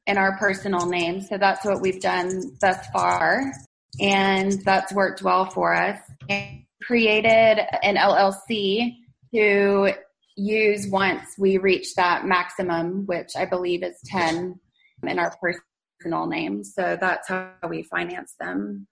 in 0.06 0.18
our 0.18 0.37
personal 0.38 0.87
name. 0.87 1.21
So 1.21 1.38
that's 1.38 1.64
what 1.64 1.80
we've 1.80 2.00
done 2.00 2.56
thus 2.61 2.87
far. 2.92 3.52
And 4.00 4.52
that's 4.64 4.92
worked 4.92 5.23
well 5.23 5.50
for 5.50 5.75
us. 5.75 5.99
And 6.28 6.64
created 6.82 7.61
an 7.82 7.97
LLC 7.97 8.97
to 9.35 9.92
use 10.37 10.88
once 10.88 11.26
we 11.38 11.59
reach 11.59 11.94
that 11.94 12.26
maximum, 12.26 13.06
which 13.06 13.37
I 13.37 13.44
believe 13.44 13.82
is 13.82 13.97
10 14.06 14.59
in 15.06 15.18
our 15.18 15.37
personal 15.40 16.26
name. 16.26 16.64
So 16.64 16.97
that's 17.00 17.28
how 17.28 17.52
we 17.68 17.82
finance 17.85 18.35
them. 18.40 18.87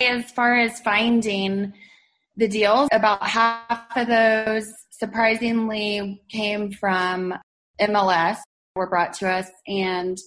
As 0.00 0.30
far 0.30 0.58
as 0.58 0.80
finding 0.80 1.72
the 2.36 2.48
deals, 2.48 2.88
about 2.92 3.22
half 3.22 3.96
of 3.96 4.08
those 4.08 4.72
surprisingly 4.90 6.22
came 6.28 6.72
from 6.72 7.34
MLS, 7.80 8.38
were 8.74 8.88
brought 8.88 9.14
to 9.14 9.28
us, 9.28 9.48
and 9.68 10.18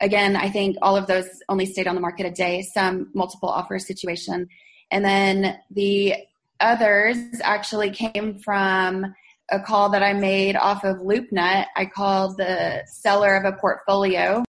again, 0.00 0.36
I 0.36 0.50
think 0.50 0.76
all 0.82 0.96
of 0.96 1.06
those 1.06 1.28
only 1.48 1.66
stayed 1.66 1.86
on 1.86 1.94
the 1.94 2.00
market 2.00 2.26
a 2.26 2.30
day, 2.30 2.62
some 2.62 3.10
multiple 3.14 3.48
offer 3.48 3.78
situation. 3.78 4.48
And 4.90 5.04
then 5.04 5.58
the 5.70 6.14
others 6.58 7.18
actually 7.42 7.90
came 7.90 8.38
from 8.38 9.14
a 9.50 9.60
call 9.60 9.90
that 9.90 10.02
I 10.02 10.12
made 10.12 10.56
off 10.56 10.84
of 10.84 10.98
LoopNet. 10.98 11.66
I 11.76 11.86
called 11.86 12.36
the 12.36 12.84
seller 12.86 13.36
of 13.36 13.44
a 13.44 13.56
portfolio 13.56 14.44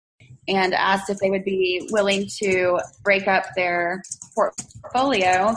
and 0.47 0.73
asked 0.73 1.09
if 1.09 1.17
they 1.19 1.29
would 1.29 1.43
be 1.43 1.87
willing 1.91 2.27
to 2.41 2.79
break 3.03 3.27
up 3.27 3.45
their 3.55 4.01
portfolio. 4.35 5.55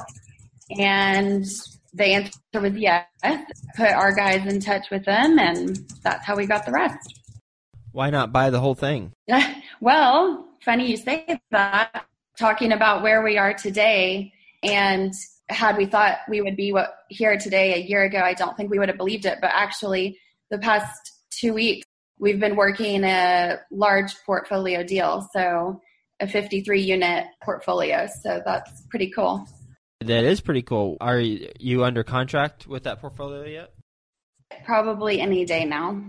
And 0.78 1.44
the 1.92 2.04
answer 2.06 2.38
was 2.54 2.74
yes. 2.74 3.06
Put 3.76 3.90
our 3.90 4.14
guys 4.14 4.46
in 4.46 4.60
touch 4.60 4.86
with 4.90 5.04
them, 5.04 5.38
and 5.38 5.78
that's 6.02 6.24
how 6.24 6.36
we 6.36 6.46
got 6.46 6.66
the 6.66 6.72
rest. 6.72 7.20
Why 7.92 8.10
not 8.10 8.32
buy 8.32 8.50
the 8.50 8.60
whole 8.60 8.74
thing? 8.74 9.12
well, 9.84 10.48
funny 10.64 10.90
you 10.90 10.96
say 10.96 11.38
that. 11.50 12.06
Talking 12.36 12.72
about 12.72 13.04
where 13.04 13.22
we 13.22 13.38
are 13.38 13.54
today, 13.54 14.32
and 14.62 15.12
had 15.48 15.76
we 15.76 15.86
thought 15.86 16.18
we 16.28 16.40
would 16.40 16.56
be 16.56 16.72
what 16.72 16.96
here 17.08 17.38
today 17.38 17.74
a 17.74 17.86
year 17.86 18.02
ago, 18.02 18.18
I 18.18 18.32
don't 18.34 18.56
think 18.56 18.70
we 18.70 18.78
would 18.78 18.88
have 18.88 18.96
believed 18.96 19.24
it. 19.24 19.38
But 19.40 19.50
actually, 19.52 20.18
the 20.50 20.58
past 20.58 21.12
two 21.30 21.52
weeks, 21.52 21.86
we've 22.18 22.40
been 22.40 22.56
working 22.56 23.04
a 23.04 23.60
large 23.70 24.12
portfolio 24.26 24.82
deal, 24.82 25.28
so 25.32 25.80
a 26.18 26.26
53 26.26 26.80
unit 26.80 27.26
portfolio. 27.42 28.08
So 28.22 28.42
that's 28.44 28.80
pretty 28.88 29.10
cool. 29.10 29.46
That 30.00 30.24
is 30.24 30.40
pretty 30.40 30.62
cool. 30.62 30.96
Are 31.00 31.20
you 31.20 31.84
under 31.84 32.02
contract 32.02 32.66
with 32.66 32.84
that 32.84 33.00
portfolio 33.00 33.44
yet? 33.44 33.74
Probably 34.64 35.20
any 35.20 35.44
day 35.44 35.66
now. 35.66 36.02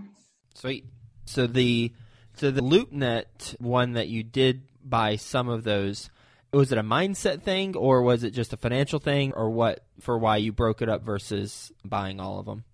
Sweet. 0.54 0.86
So 1.26 1.46
the 1.46 1.92
so 2.36 2.50
the 2.50 2.60
LoopNet 2.60 3.60
one 3.60 3.92
that 3.92 4.08
you 4.08 4.22
did 4.22 4.62
buy 4.84 5.16
some 5.16 5.48
of 5.48 5.64
those, 5.64 6.10
was 6.52 6.70
it 6.70 6.78
a 6.78 6.82
mindset 6.82 7.42
thing 7.42 7.76
or 7.76 8.02
was 8.02 8.24
it 8.24 8.30
just 8.30 8.52
a 8.52 8.56
financial 8.56 8.98
thing 8.98 9.32
or 9.32 9.50
what 9.50 9.84
for 10.00 10.18
why 10.18 10.36
you 10.36 10.52
broke 10.52 10.82
it 10.82 10.88
up 10.88 11.02
versus 11.02 11.72
buying 11.84 12.20
all 12.20 12.38
of 12.38 12.46
them? 12.46 12.64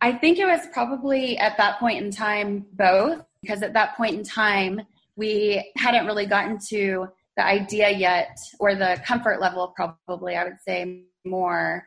I 0.00 0.12
think 0.12 0.38
it 0.38 0.46
was 0.46 0.60
probably 0.72 1.36
at 1.38 1.56
that 1.56 1.78
point 1.80 2.02
in 2.02 2.10
time 2.10 2.66
both 2.72 3.24
because 3.42 3.62
at 3.62 3.72
that 3.74 3.96
point 3.96 4.14
in 4.14 4.22
time 4.22 4.82
we 5.16 5.72
hadn't 5.76 6.06
really 6.06 6.26
gotten 6.26 6.58
to 6.68 7.08
the 7.36 7.44
idea 7.44 7.90
yet 7.90 8.38
or 8.60 8.74
the 8.74 9.00
comfort 9.04 9.40
level 9.40 9.74
probably 9.76 10.36
I 10.36 10.44
would 10.44 10.60
say 10.64 11.04
more 11.24 11.86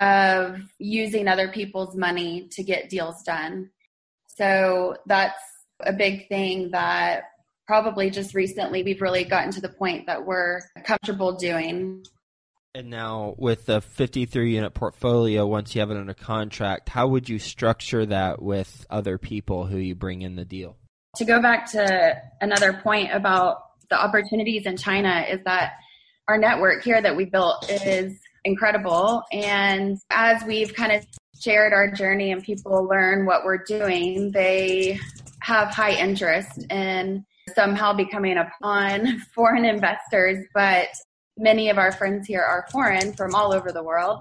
of 0.00 0.60
using 0.78 1.26
other 1.26 1.48
people's 1.48 1.96
money 1.96 2.48
to 2.52 2.62
get 2.62 2.88
deals 2.88 3.22
done. 3.24 3.70
So 4.26 4.96
that's 5.06 5.42
a 5.80 5.92
big 5.92 6.28
thing 6.28 6.70
that 6.72 7.24
probably 7.66 8.10
just 8.10 8.34
recently 8.34 8.82
we've 8.82 9.02
really 9.02 9.24
gotten 9.24 9.52
to 9.52 9.60
the 9.60 9.68
point 9.68 10.06
that 10.06 10.24
we're 10.24 10.60
comfortable 10.84 11.36
doing. 11.36 12.04
And 12.74 12.90
now, 12.90 13.34
with 13.38 13.66
the 13.66 13.80
53 13.80 14.54
unit 14.54 14.74
portfolio, 14.74 15.46
once 15.46 15.74
you 15.74 15.80
have 15.80 15.90
it 15.90 15.96
under 15.96 16.14
contract, 16.14 16.88
how 16.88 17.08
would 17.08 17.28
you 17.28 17.38
structure 17.38 18.06
that 18.06 18.40
with 18.40 18.86
other 18.88 19.18
people 19.18 19.66
who 19.66 19.78
you 19.78 19.94
bring 19.94 20.22
in 20.22 20.36
the 20.36 20.44
deal? 20.44 20.76
To 21.16 21.24
go 21.24 21.42
back 21.42 21.70
to 21.72 22.22
another 22.40 22.74
point 22.74 23.12
about 23.12 23.62
the 23.90 24.00
opportunities 24.00 24.66
in 24.66 24.76
China, 24.76 25.24
is 25.28 25.40
that 25.44 25.72
our 26.28 26.38
network 26.38 26.84
here 26.84 27.00
that 27.00 27.16
we 27.16 27.24
built 27.24 27.68
is 27.70 28.20
incredible. 28.44 29.22
And 29.32 29.98
as 30.10 30.44
we've 30.44 30.74
kind 30.74 30.92
of 30.92 31.06
shared 31.40 31.72
our 31.72 31.90
journey 31.90 32.32
and 32.32 32.42
people 32.42 32.84
learn 32.84 33.26
what 33.26 33.44
we're 33.44 33.64
doing, 33.64 34.30
they 34.30 35.00
have 35.48 35.68
high 35.68 35.92
interest 35.92 36.70
in 36.70 37.24
somehow 37.54 37.94
becoming 37.94 38.36
upon 38.36 39.20
foreign 39.34 39.64
investors. 39.64 40.44
But 40.54 40.88
many 41.38 41.70
of 41.70 41.78
our 41.78 41.90
friends 41.90 42.26
here 42.26 42.42
are 42.42 42.66
foreign 42.70 43.14
from 43.14 43.34
all 43.34 43.52
over 43.52 43.72
the 43.72 43.82
world. 43.82 44.20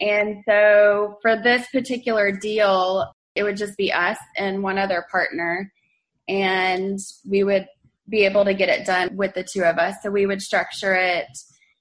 And 0.00 0.42
so 0.46 1.18
for 1.22 1.36
this 1.42 1.66
particular 1.72 2.30
deal, 2.30 3.12
it 3.34 3.42
would 3.42 3.56
just 3.56 3.76
be 3.76 3.92
us 3.92 4.18
and 4.36 4.62
one 4.62 4.78
other 4.78 5.04
partner. 5.10 5.72
And 6.28 6.98
we 7.28 7.42
would 7.42 7.66
be 8.08 8.24
able 8.24 8.44
to 8.44 8.54
get 8.54 8.68
it 8.68 8.86
done 8.86 9.16
with 9.16 9.34
the 9.34 9.44
two 9.44 9.62
of 9.62 9.78
us. 9.78 9.96
So 10.02 10.10
we 10.10 10.26
would 10.26 10.40
structure 10.40 10.94
it 10.94 11.26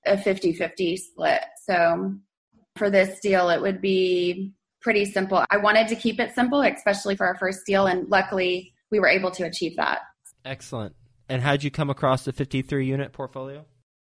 a 0.05 0.17
50 0.17 0.53
50 0.53 0.97
split. 0.97 1.41
So 1.65 2.15
for 2.75 2.89
this 2.89 3.19
deal, 3.19 3.49
it 3.49 3.61
would 3.61 3.81
be 3.81 4.53
pretty 4.83 5.05
simple. 5.05 5.43
I 5.49 5.57
wanted 5.57 5.87
to 5.87 5.95
keep 5.95 6.19
it 6.19 6.35
simple, 6.35 6.61
especially 6.61 7.15
for 7.15 7.25
our 7.25 7.37
first 7.37 7.65
deal. 7.65 7.87
And 7.87 8.07
luckily, 8.09 8.73
we 8.91 8.99
were 8.99 9.07
able 9.07 9.31
to 9.31 9.43
achieve 9.43 9.77
that. 9.77 10.01
Excellent. 10.45 10.95
And 11.29 11.41
how'd 11.41 11.63
you 11.63 11.71
come 11.71 11.89
across 11.89 12.25
the 12.25 12.33
53 12.33 12.85
unit 12.85 13.13
portfolio? 13.13 13.65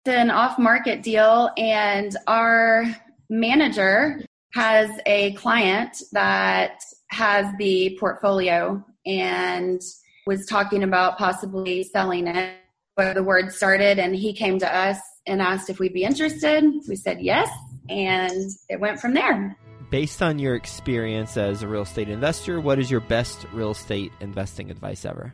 It's 0.06 0.16
an 0.16 0.32
off 0.32 0.60
market 0.60 1.02
deal, 1.02 1.50
and 1.58 2.16
our 2.28 2.86
manager 3.30 4.22
has 4.54 4.90
a 5.06 5.34
client 5.34 5.98
that 6.12 6.80
has 7.10 7.46
the 7.58 7.98
portfolio 8.00 8.84
and 9.06 9.82
was 10.28 10.46
talking 10.46 10.84
about 10.84 11.18
possibly 11.18 11.84
selling 11.84 12.28
it. 12.28 12.56
But 12.96 13.16
the 13.16 13.24
word 13.24 13.52
started, 13.52 14.00
and 14.00 14.16
he 14.16 14.34
came 14.34 14.60
to 14.60 14.76
us 14.76 14.98
and 15.28 15.42
asked 15.42 15.70
if 15.70 15.80
we'd 15.80 15.94
be 15.94 16.04
interested. 16.04 16.64
We 16.88 16.96
said 16.96 17.22
yes, 17.22 17.50
and 17.90 18.52
it 18.70 18.80
went 18.80 19.00
from 19.00 19.14
there. 19.14 19.58
Based 19.96 20.22
on 20.22 20.40
your 20.40 20.56
experience 20.56 21.38
as 21.38 21.64
a 21.64 21.70
real 21.70 21.84
estate 21.84 22.10
investor, 22.10 22.60
what 22.60 22.80
is 22.80 22.92
your 22.92 23.00
best 23.00 23.46
real 23.54 23.72
estate 23.72 24.12
investing 24.20 24.70
advice 24.70 25.06
ever? 25.06 25.34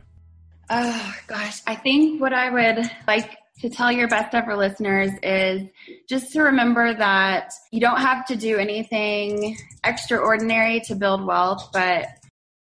Oh, 0.70 1.14
gosh. 1.26 1.60
I 1.66 1.74
think 1.74 2.20
what 2.20 2.32
I 2.32 2.48
would 2.48 2.88
like 3.08 3.38
to 3.62 3.68
tell 3.68 3.90
your 3.90 4.06
best 4.06 4.32
ever 4.36 4.56
listeners 4.56 5.10
is 5.20 5.68
just 6.08 6.32
to 6.34 6.42
remember 6.42 6.94
that 6.94 7.52
you 7.72 7.80
don't 7.80 7.98
have 7.98 8.24
to 8.26 8.36
do 8.36 8.56
anything 8.56 9.56
extraordinary 9.82 10.78
to 10.82 10.94
build 10.94 11.26
wealth, 11.26 11.70
but 11.72 12.06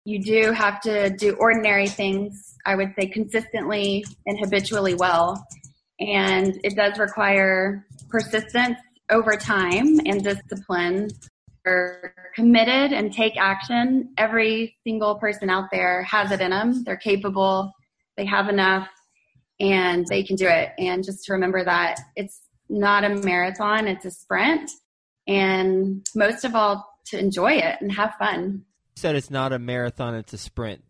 you 0.05 0.24
do 0.24 0.53
have 0.53 0.79
to 0.83 1.10
do 1.10 1.36
ordinary 1.41 1.89
things, 1.89 2.55
I 2.65 2.75
would 2.75 2.93
say, 2.98 3.07
consistently 3.07 4.05
and 4.25 4.39
habitually 4.39 4.93
well. 4.93 5.45
And 6.00 6.57
it 6.63 6.77
does 6.77 6.98
require 6.98 7.86
persistence 8.07 8.77
over 9.10 9.36
time 9.36 10.00
and 10.05 10.24
discipline. 10.24 11.10
They're 11.63 12.15
committed 12.36 12.94
and 12.94 13.13
take 13.13 13.38
action. 13.38 14.13
Every 14.18 14.77
single 14.84 15.15
person 15.15 15.50
out 15.50 15.65
there 15.72 16.03
has 16.03 16.32
it 16.32 16.41
in 16.41 16.51
them. 16.51 16.84
They're 16.84 16.98
capable. 16.98 17.72
They 18.18 18.25
have 18.25 18.50
enough 18.50 18.88
and 19.60 20.06
they 20.08 20.24
can 20.24 20.36
do 20.36 20.48
it. 20.48 20.70
And 20.77 21.03
just 21.03 21.25
to 21.25 21.34
remember 21.34 21.63
that 21.63 22.00
it's 22.15 22.41
not 22.68 23.03
a 23.03 23.10
marathon, 23.10 23.88
it's 23.88 24.06
a 24.06 24.12
sprint. 24.12 24.72
And 25.27 26.06
most 26.15 26.44
of 26.44 26.56
all, 26.56 26.88
to 27.06 27.20
enjoy 27.20 27.53
it 27.53 27.77
and 27.82 27.91
have 27.91 28.13
fun. 28.18 28.63
You 28.96 29.01
said 29.01 29.15
it's 29.15 29.30
not 29.30 29.53
a 29.53 29.60
marathon, 29.60 30.15
it's 30.15 30.34
a 30.34 30.38
sprint. 30.38 30.84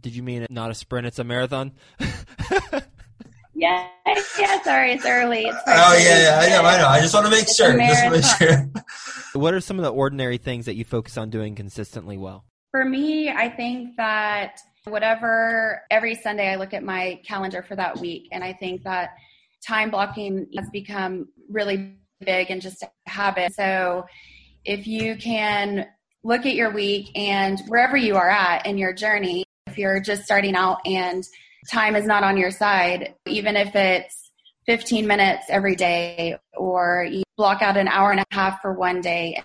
Did 0.00 0.14
you 0.16 0.22
mean 0.22 0.46
not 0.50 0.70
a 0.70 0.74
sprint, 0.74 1.06
it's 1.06 1.18
a 1.18 1.24
marathon? 1.24 1.72
yeah, 3.60 3.86
yeah, 4.38 4.62
sorry, 4.62 4.92
it's 4.92 5.04
early. 5.04 5.44
It's 5.44 5.58
oh, 5.66 5.98
yeah, 5.98 6.22
yeah, 6.22 6.40
I 6.40 6.48
know, 6.48 6.62
I 6.62 6.78
know. 6.78 6.88
I 6.88 7.00
just 7.00 7.12
want 7.12 7.26
to 7.26 7.30
make 7.30 7.42
it's 7.42 7.56
sure. 7.56 7.76
Just 7.76 8.04
to 8.04 8.10
make 8.10 8.24
sure. 8.24 8.70
what 9.40 9.52
are 9.52 9.60
some 9.60 9.78
of 9.78 9.84
the 9.84 9.92
ordinary 9.92 10.38
things 10.38 10.64
that 10.64 10.76
you 10.76 10.84
focus 10.84 11.18
on 11.18 11.28
doing 11.28 11.54
consistently 11.54 12.16
well? 12.16 12.44
For 12.70 12.86
me, 12.86 13.28
I 13.28 13.50
think 13.50 13.96
that 13.98 14.60
whatever, 14.84 15.82
every 15.90 16.14
Sunday 16.14 16.50
I 16.50 16.56
look 16.56 16.72
at 16.72 16.82
my 16.82 17.20
calendar 17.26 17.62
for 17.62 17.76
that 17.76 17.98
week, 17.98 18.28
and 18.32 18.42
I 18.42 18.54
think 18.54 18.82
that 18.84 19.10
time 19.66 19.90
blocking 19.90 20.46
has 20.56 20.70
become 20.70 21.28
really 21.50 21.96
big 22.24 22.50
and 22.50 22.62
just 22.62 22.82
a 22.82 22.90
habit. 23.06 23.54
So 23.54 24.06
if 24.64 24.86
you 24.86 25.16
can 25.16 25.86
look 26.24 26.46
at 26.46 26.54
your 26.54 26.70
week 26.70 27.10
and 27.14 27.60
wherever 27.68 27.96
you 27.96 28.16
are 28.16 28.30
at 28.30 28.64
in 28.64 28.78
your 28.78 28.94
journey, 28.94 29.44
if 29.66 29.76
you're 29.76 30.00
just 30.00 30.24
starting 30.24 30.54
out 30.54 30.78
and 30.86 31.24
time 31.68 31.96
is 31.96 32.06
not 32.06 32.22
on 32.22 32.36
your 32.36 32.50
side, 32.50 33.14
even 33.26 33.56
if 33.56 33.74
it's 33.74 34.30
15 34.66 35.06
minutes 35.06 35.46
every 35.48 35.74
day 35.74 36.36
or 36.56 37.06
you 37.10 37.22
block 37.36 37.62
out 37.62 37.76
an 37.76 37.88
hour 37.88 38.10
and 38.10 38.20
a 38.20 38.24
half 38.30 38.60
for 38.60 38.72
one 38.72 39.00
day, 39.00 39.42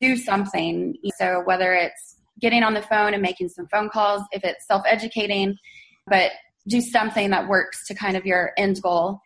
do 0.00 0.16
something. 0.16 0.96
So 1.18 1.42
whether 1.44 1.74
it's 1.74 2.16
getting 2.40 2.62
on 2.62 2.74
the 2.74 2.82
phone 2.82 3.14
and 3.14 3.22
making 3.22 3.48
some 3.48 3.66
phone 3.68 3.88
calls, 3.88 4.22
if 4.32 4.44
it's 4.44 4.66
self 4.66 4.82
educating, 4.86 5.56
but 6.06 6.32
do 6.68 6.80
something 6.80 7.30
that 7.30 7.48
works 7.48 7.86
to 7.88 7.94
kind 7.94 8.16
of 8.16 8.24
your 8.26 8.52
end 8.56 8.80
goal. 8.82 9.20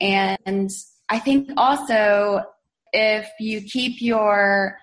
And 0.00 0.70
I 1.08 1.18
think 1.18 1.50
also 1.56 2.42
if 2.92 3.28
you 3.40 3.62
keep 3.62 4.00
your 4.00 4.78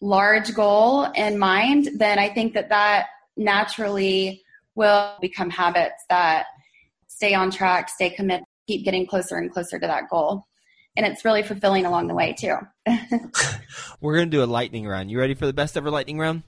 large 0.00 0.54
goal 0.54 1.04
in 1.14 1.38
mind, 1.38 1.88
then 1.96 2.18
I 2.18 2.28
think 2.28 2.54
that 2.54 2.68
that 2.68 3.06
naturally 3.36 4.42
will 4.76 5.16
become 5.20 5.50
habits 5.50 6.04
that 6.08 6.46
stay 7.08 7.34
on 7.34 7.50
track, 7.50 7.88
stay 7.88 8.10
committed, 8.10 8.44
keep 8.68 8.84
getting 8.84 9.06
closer 9.06 9.36
and 9.36 9.50
closer 9.50 9.78
to 9.78 9.86
that 9.86 10.08
goal. 10.10 10.46
And 10.96 11.04
it's 11.04 11.24
really 11.24 11.42
fulfilling 11.42 11.84
along 11.84 12.08
the 12.08 12.14
way, 12.14 12.34
too. 12.38 12.56
We're 14.00 14.14
going 14.14 14.30
to 14.30 14.36
do 14.36 14.42
a 14.42 14.46
lightning 14.46 14.86
round. 14.86 15.10
You 15.10 15.18
ready 15.18 15.34
for 15.34 15.46
the 15.46 15.52
best 15.52 15.76
ever 15.76 15.90
lightning 15.90 16.18
round? 16.18 16.42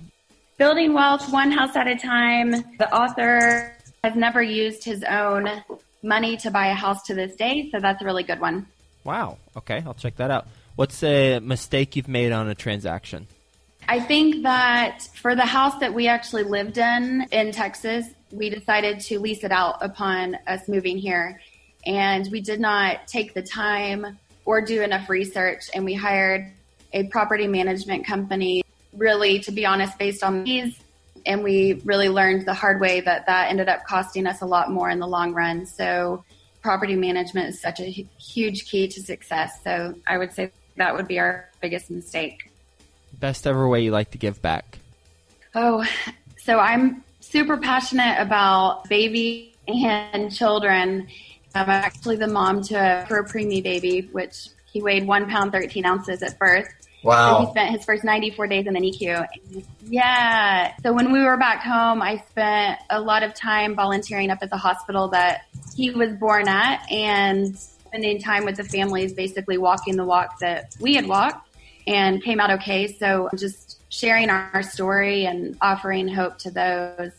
Building 0.57 0.93
Wealth 0.93 1.29
One 1.29 1.51
House 1.51 1.75
at 1.75 1.89
a 1.89 1.97
Time. 1.97 2.51
The 2.51 2.89
author 2.95 3.75
has 4.01 4.15
never 4.15 4.41
used 4.41 4.85
his 4.85 5.03
own 5.03 5.49
money 6.01 6.37
to 6.37 6.49
buy 6.49 6.67
a 6.67 6.73
house 6.73 7.03
to 7.07 7.13
this 7.13 7.35
day, 7.35 7.69
so 7.69 7.81
that's 7.81 8.01
a 8.01 8.05
really 8.05 8.23
good 8.23 8.39
one. 8.39 8.65
Wow. 9.03 9.39
Okay, 9.57 9.83
I'll 9.85 9.93
check 9.93 10.15
that 10.15 10.31
out. 10.31 10.47
What's 10.77 11.03
a 11.03 11.39
mistake 11.39 11.97
you've 11.97 12.07
made 12.07 12.31
on 12.31 12.47
a 12.47 12.55
transaction? 12.55 13.27
I 13.89 13.99
think 13.99 14.43
that 14.43 15.01
for 15.15 15.35
the 15.35 15.45
house 15.45 15.77
that 15.79 15.93
we 15.93 16.07
actually 16.07 16.43
lived 16.43 16.77
in 16.77 17.25
in 17.31 17.51
Texas, 17.51 18.05
we 18.31 18.49
decided 18.49 18.99
to 19.01 19.19
lease 19.19 19.43
it 19.43 19.51
out 19.51 19.77
upon 19.81 20.37
us 20.47 20.67
moving 20.67 20.97
here. 20.97 21.39
And 21.85 22.27
we 22.31 22.41
did 22.41 22.59
not 22.59 23.07
take 23.07 23.33
the 23.33 23.41
time 23.41 24.17
or 24.45 24.61
do 24.61 24.81
enough 24.81 25.09
research. 25.09 25.69
And 25.73 25.85
we 25.85 25.93
hired 25.93 26.51
a 26.93 27.07
property 27.07 27.47
management 27.47 28.05
company, 28.05 28.63
really, 28.93 29.39
to 29.39 29.51
be 29.51 29.65
honest, 29.65 29.97
based 29.97 30.23
on 30.23 30.43
these. 30.43 30.77
And 31.25 31.43
we 31.43 31.81
really 31.85 32.09
learned 32.09 32.45
the 32.45 32.53
hard 32.53 32.79
way 32.79 33.01
that 33.01 33.25
that 33.25 33.49
ended 33.49 33.69
up 33.69 33.85
costing 33.85 34.27
us 34.27 34.41
a 34.41 34.45
lot 34.45 34.71
more 34.71 34.89
in 34.89 34.99
the 34.99 35.07
long 35.07 35.33
run. 35.33 35.65
So, 35.65 36.23
property 36.61 36.95
management 36.95 37.49
is 37.49 37.61
such 37.61 37.79
a 37.79 37.85
huge 37.85 38.65
key 38.65 38.87
to 38.87 39.01
success. 39.01 39.59
So, 39.63 39.95
I 40.07 40.17
would 40.17 40.33
say 40.33 40.51
that 40.77 40.95
would 40.95 41.07
be 41.07 41.19
our 41.19 41.49
biggest 41.61 41.89
mistake. 41.89 42.49
best 43.19 43.45
ever 43.45 43.67
way 43.67 43.81
you 43.81 43.91
like 43.91 44.11
to 44.11 44.17
give 44.17 44.41
back? 44.41 44.79
Oh, 45.53 45.85
so 46.37 46.59
I'm 46.59 47.03
super 47.29 47.57
passionate 47.57 48.19
about 48.19 48.87
baby 48.89 49.55
and 49.67 50.33
children. 50.33 51.07
I'm 51.53 51.69
actually 51.69 52.17
the 52.17 52.27
mom 52.27 52.61
to 52.63 52.75
a, 52.75 53.05
for 53.07 53.19
a 53.19 53.25
preemie 53.25 53.63
baby, 53.63 54.09
which 54.11 54.49
he 54.71 54.81
weighed 54.81 55.07
one 55.07 55.29
pound, 55.29 55.51
13 55.51 55.85
ounces 55.85 56.21
at 56.21 56.37
birth. 56.37 56.67
Wow. 57.03 57.39
So 57.39 57.45
he 57.45 57.51
spent 57.51 57.71
his 57.71 57.85
first 57.85 58.03
94 58.03 58.47
days 58.47 58.67
in 58.67 58.73
the 58.73 58.79
NICU. 58.79 59.25
Yeah. 59.85 60.73
So 60.83 60.93
when 60.93 61.11
we 61.11 61.23
were 61.23 61.37
back 61.37 61.63
home, 61.63 62.01
I 62.01 62.23
spent 62.29 62.79
a 62.89 62.99
lot 62.99 63.23
of 63.23 63.33
time 63.33 63.75
volunteering 63.75 64.29
up 64.29 64.39
at 64.41 64.49
the 64.49 64.57
hospital 64.57 65.07
that 65.09 65.45
he 65.75 65.91
was 65.91 66.13
born 66.13 66.47
at 66.47 66.91
and 66.91 67.57
spending 67.57 68.21
time 68.21 68.45
with 68.45 68.57
the 68.57 68.63
families, 68.63 69.13
basically 69.13 69.57
walking 69.57 69.95
the 69.95 70.05
walk 70.05 70.39
that 70.39 70.75
we 70.79 70.95
had 70.95 71.07
walked 71.07 71.47
and 71.85 72.21
came 72.21 72.39
out 72.39 72.51
okay. 72.51 72.87
So 72.87 73.29
I'm 73.31 73.37
just 73.37 73.66
sharing 73.89 74.29
our 74.29 74.63
story 74.63 75.25
and 75.25 75.57
offering 75.61 76.07
hope 76.07 76.37
to 76.39 76.51
those. 76.51 77.11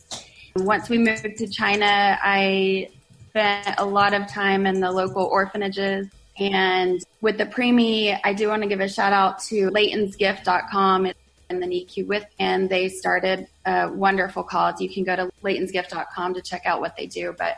Once 0.55 0.89
we 0.89 0.97
moved 0.97 1.37
to 1.37 1.47
China, 1.47 2.17
I 2.21 2.89
spent 3.29 3.75
a 3.77 3.85
lot 3.85 4.13
of 4.13 4.27
time 4.27 4.65
in 4.65 4.79
the 4.79 4.91
local 4.91 5.25
orphanages 5.25 6.07
and 6.39 7.03
with 7.21 7.37
the 7.37 7.45
preemie, 7.45 8.17
I 8.23 8.33
do 8.33 8.47
want 8.47 8.63
to 8.63 8.69
give 8.69 8.79
a 8.79 8.87
shout 8.87 9.11
out 9.11 9.39
to 9.43 9.69
laytonsgift.com 9.69 11.11
and 11.49 11.61
the 11.61 11.67
NICU 11.67 12.07
with, 12.07 12.25
and 12.39 12.69
they 12.69 12.87
started 12.87 13.47
a 13.65 13.89
wonderful 13.91 14.43
cause. 14.43 14.79
You 14.79 14.89
can 14.89 15.03
go 15.03 15.15
to 15.15 15.29
laytonsgift.com 15.43 16.35
to 16.35 16.41
check 16.41 16.65
out 16.65 16.79
what 16.79 16.95
they 16.95 17.07
do, 17.07 17.35
but 17.37 17.57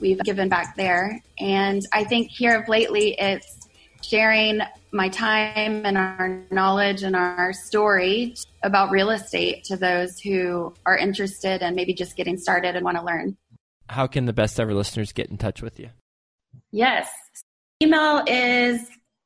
we've 0.00 0.18
given 0.20 0.48
back 0.48 0.74
there. 0.76 1.22
And 1.38 1.82
I 1.92 2.04
think 2.04 2.30
here 2.30 2.58
of 2.58 2.68
lately, 2.68 3.14
it's 3.18 3.65
sharing 4.02 4.60
my 4.92 5.08
time 5.08 5.84
and 5.84 5.98
our 5.98 6.42
knowledge 6.50 7.02
and 7.02 7.16
our 7.16 7.52
story 7.52 8.34
about 8.62 8.90
real 8.90 9.10
estate 9.10 9.64
to 9.64 9.76
those 9.76 10.18
who 10.18 10.72
are 10.84 10.96
interested 10.96 11.62
and 11.62 11.76
maybe 11.76 11.94
just 11.94 12.16
getting 12.16 12.36
started 12.36 12.76
and 12.76 12.84
want 12.84 12.96
to 12.96 13.04
learn. 13.04 13.36
How 13.88 14.06
can 14.06 14.26
the 14.26 14.32
best 14.32 14.58
ever 14.58 14.74
listeners 14.74 15.12
get 15.12 15.28
in 15.28 15.36
touch 15.36 15.62
with 15.62 15.78
you? 15.78 15.90
Yes. 16.72 17.08
Email 17.82 18.24
is 18.26 18.80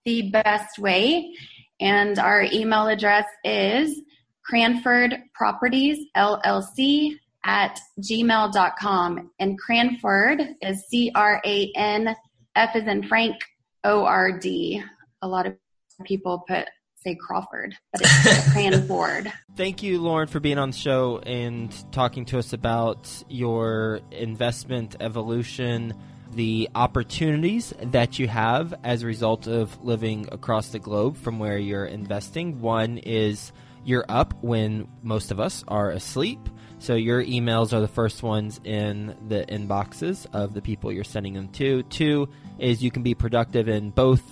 the 0.05 0.31
best 0.31 0.79
way, 0.79 1.35
and 1.81 2.19
our 2.19 2.43
email 2.43 2.89
address 2.89 3.27
is 3.45 4.01
Cranford 4.45 5.17
Properties 5.35 6.07
LLC 6.17 7.17
at 7.45 7.79
gmail.com. 8.01 9.31
And 9.39 9.59
Cranford 9.59 10.43
is 10.61 10.85
C 10.89 11.13
R 11.15 11.41
A 11.45 11.73
N 11.77 12.17
F 12.57 12.77
is 12.77 12.87
in 12.87 13.07
Frank 13.07 13.37
O 13.85 14.05
R 14.05 14.39
D. 14.39 14.83
A 15.23 15.29
lot 15.29 15.47
of 15.47 15.57
people 16.05 16.45
put 16.47 16.69
say 16.97 17.15
Crawford, 17.15 17.75
but 17.93 18.03
it's 18.03 18.53
Cranford. 18.53 19.33
Thank 19.57 19.83
you, 19.83 20.01
Lauren, 20.01 20.29
for 20.29 20.39
being 20.39 20.59
on 20.59 20.71
the 20.71 20.77
show 20.77 21.19
and 21.19 21.73
talking 21.93 22.27
to 22.27 22.39
us 22.39 22.53
about 22.53 23.25
your 23.29 24.01
investment 24.11 24.97
evolution 25.01 25.95
the 26.35 26.69
opportunities 26.75 27.75
that 27.83 28.19
you 28.19 28.29
have 28.29 28.75
as 28.85 29.03
a 29.03 29.07
result 29.07 29.47
of 29.47 29.83
living 29.83 30.29
across 30.31 30.69
the 30.69 30.79
globe 30.79 31.17
from 31.17 31.39
where 31.39 31.59
you're 31.59 31.87
investing. 31.87 32.61
One 32.61 32.99
is 32.99 33.53
you're 33.85 34.05
up 34.09 34.35
when 34.43 34.87
most 35.03 35.31
of 35.31 35.41
us 35.41 35.65
are 35.67 35.91
asleep. 35.91 36.39
So 36.81 36.95
your 36.95 37.23
emails 37.23 37.75
are 37.75 37.81
the 37.81 37.89
first 37.89 38.23
ones 38.23 38.59
in 38.65 39.15
the 39.29 39.45
inboxes 39.47 40.27
of 40.33 40.55
the 40.55 40.63
people 40.63 40.91
you're 40.91 41.05
sending 41.05 41.35
them 41.35 41.49
to. 41.51 41.83
Two 41.85 42.31
is 42.59 42.83
you 42.83 42.91
can 42.91 43.03
be 43.03 43.15
productive 43.15 43.69
in 43.69 43.91
both 43.91 44.23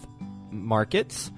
markets 0.51 1.31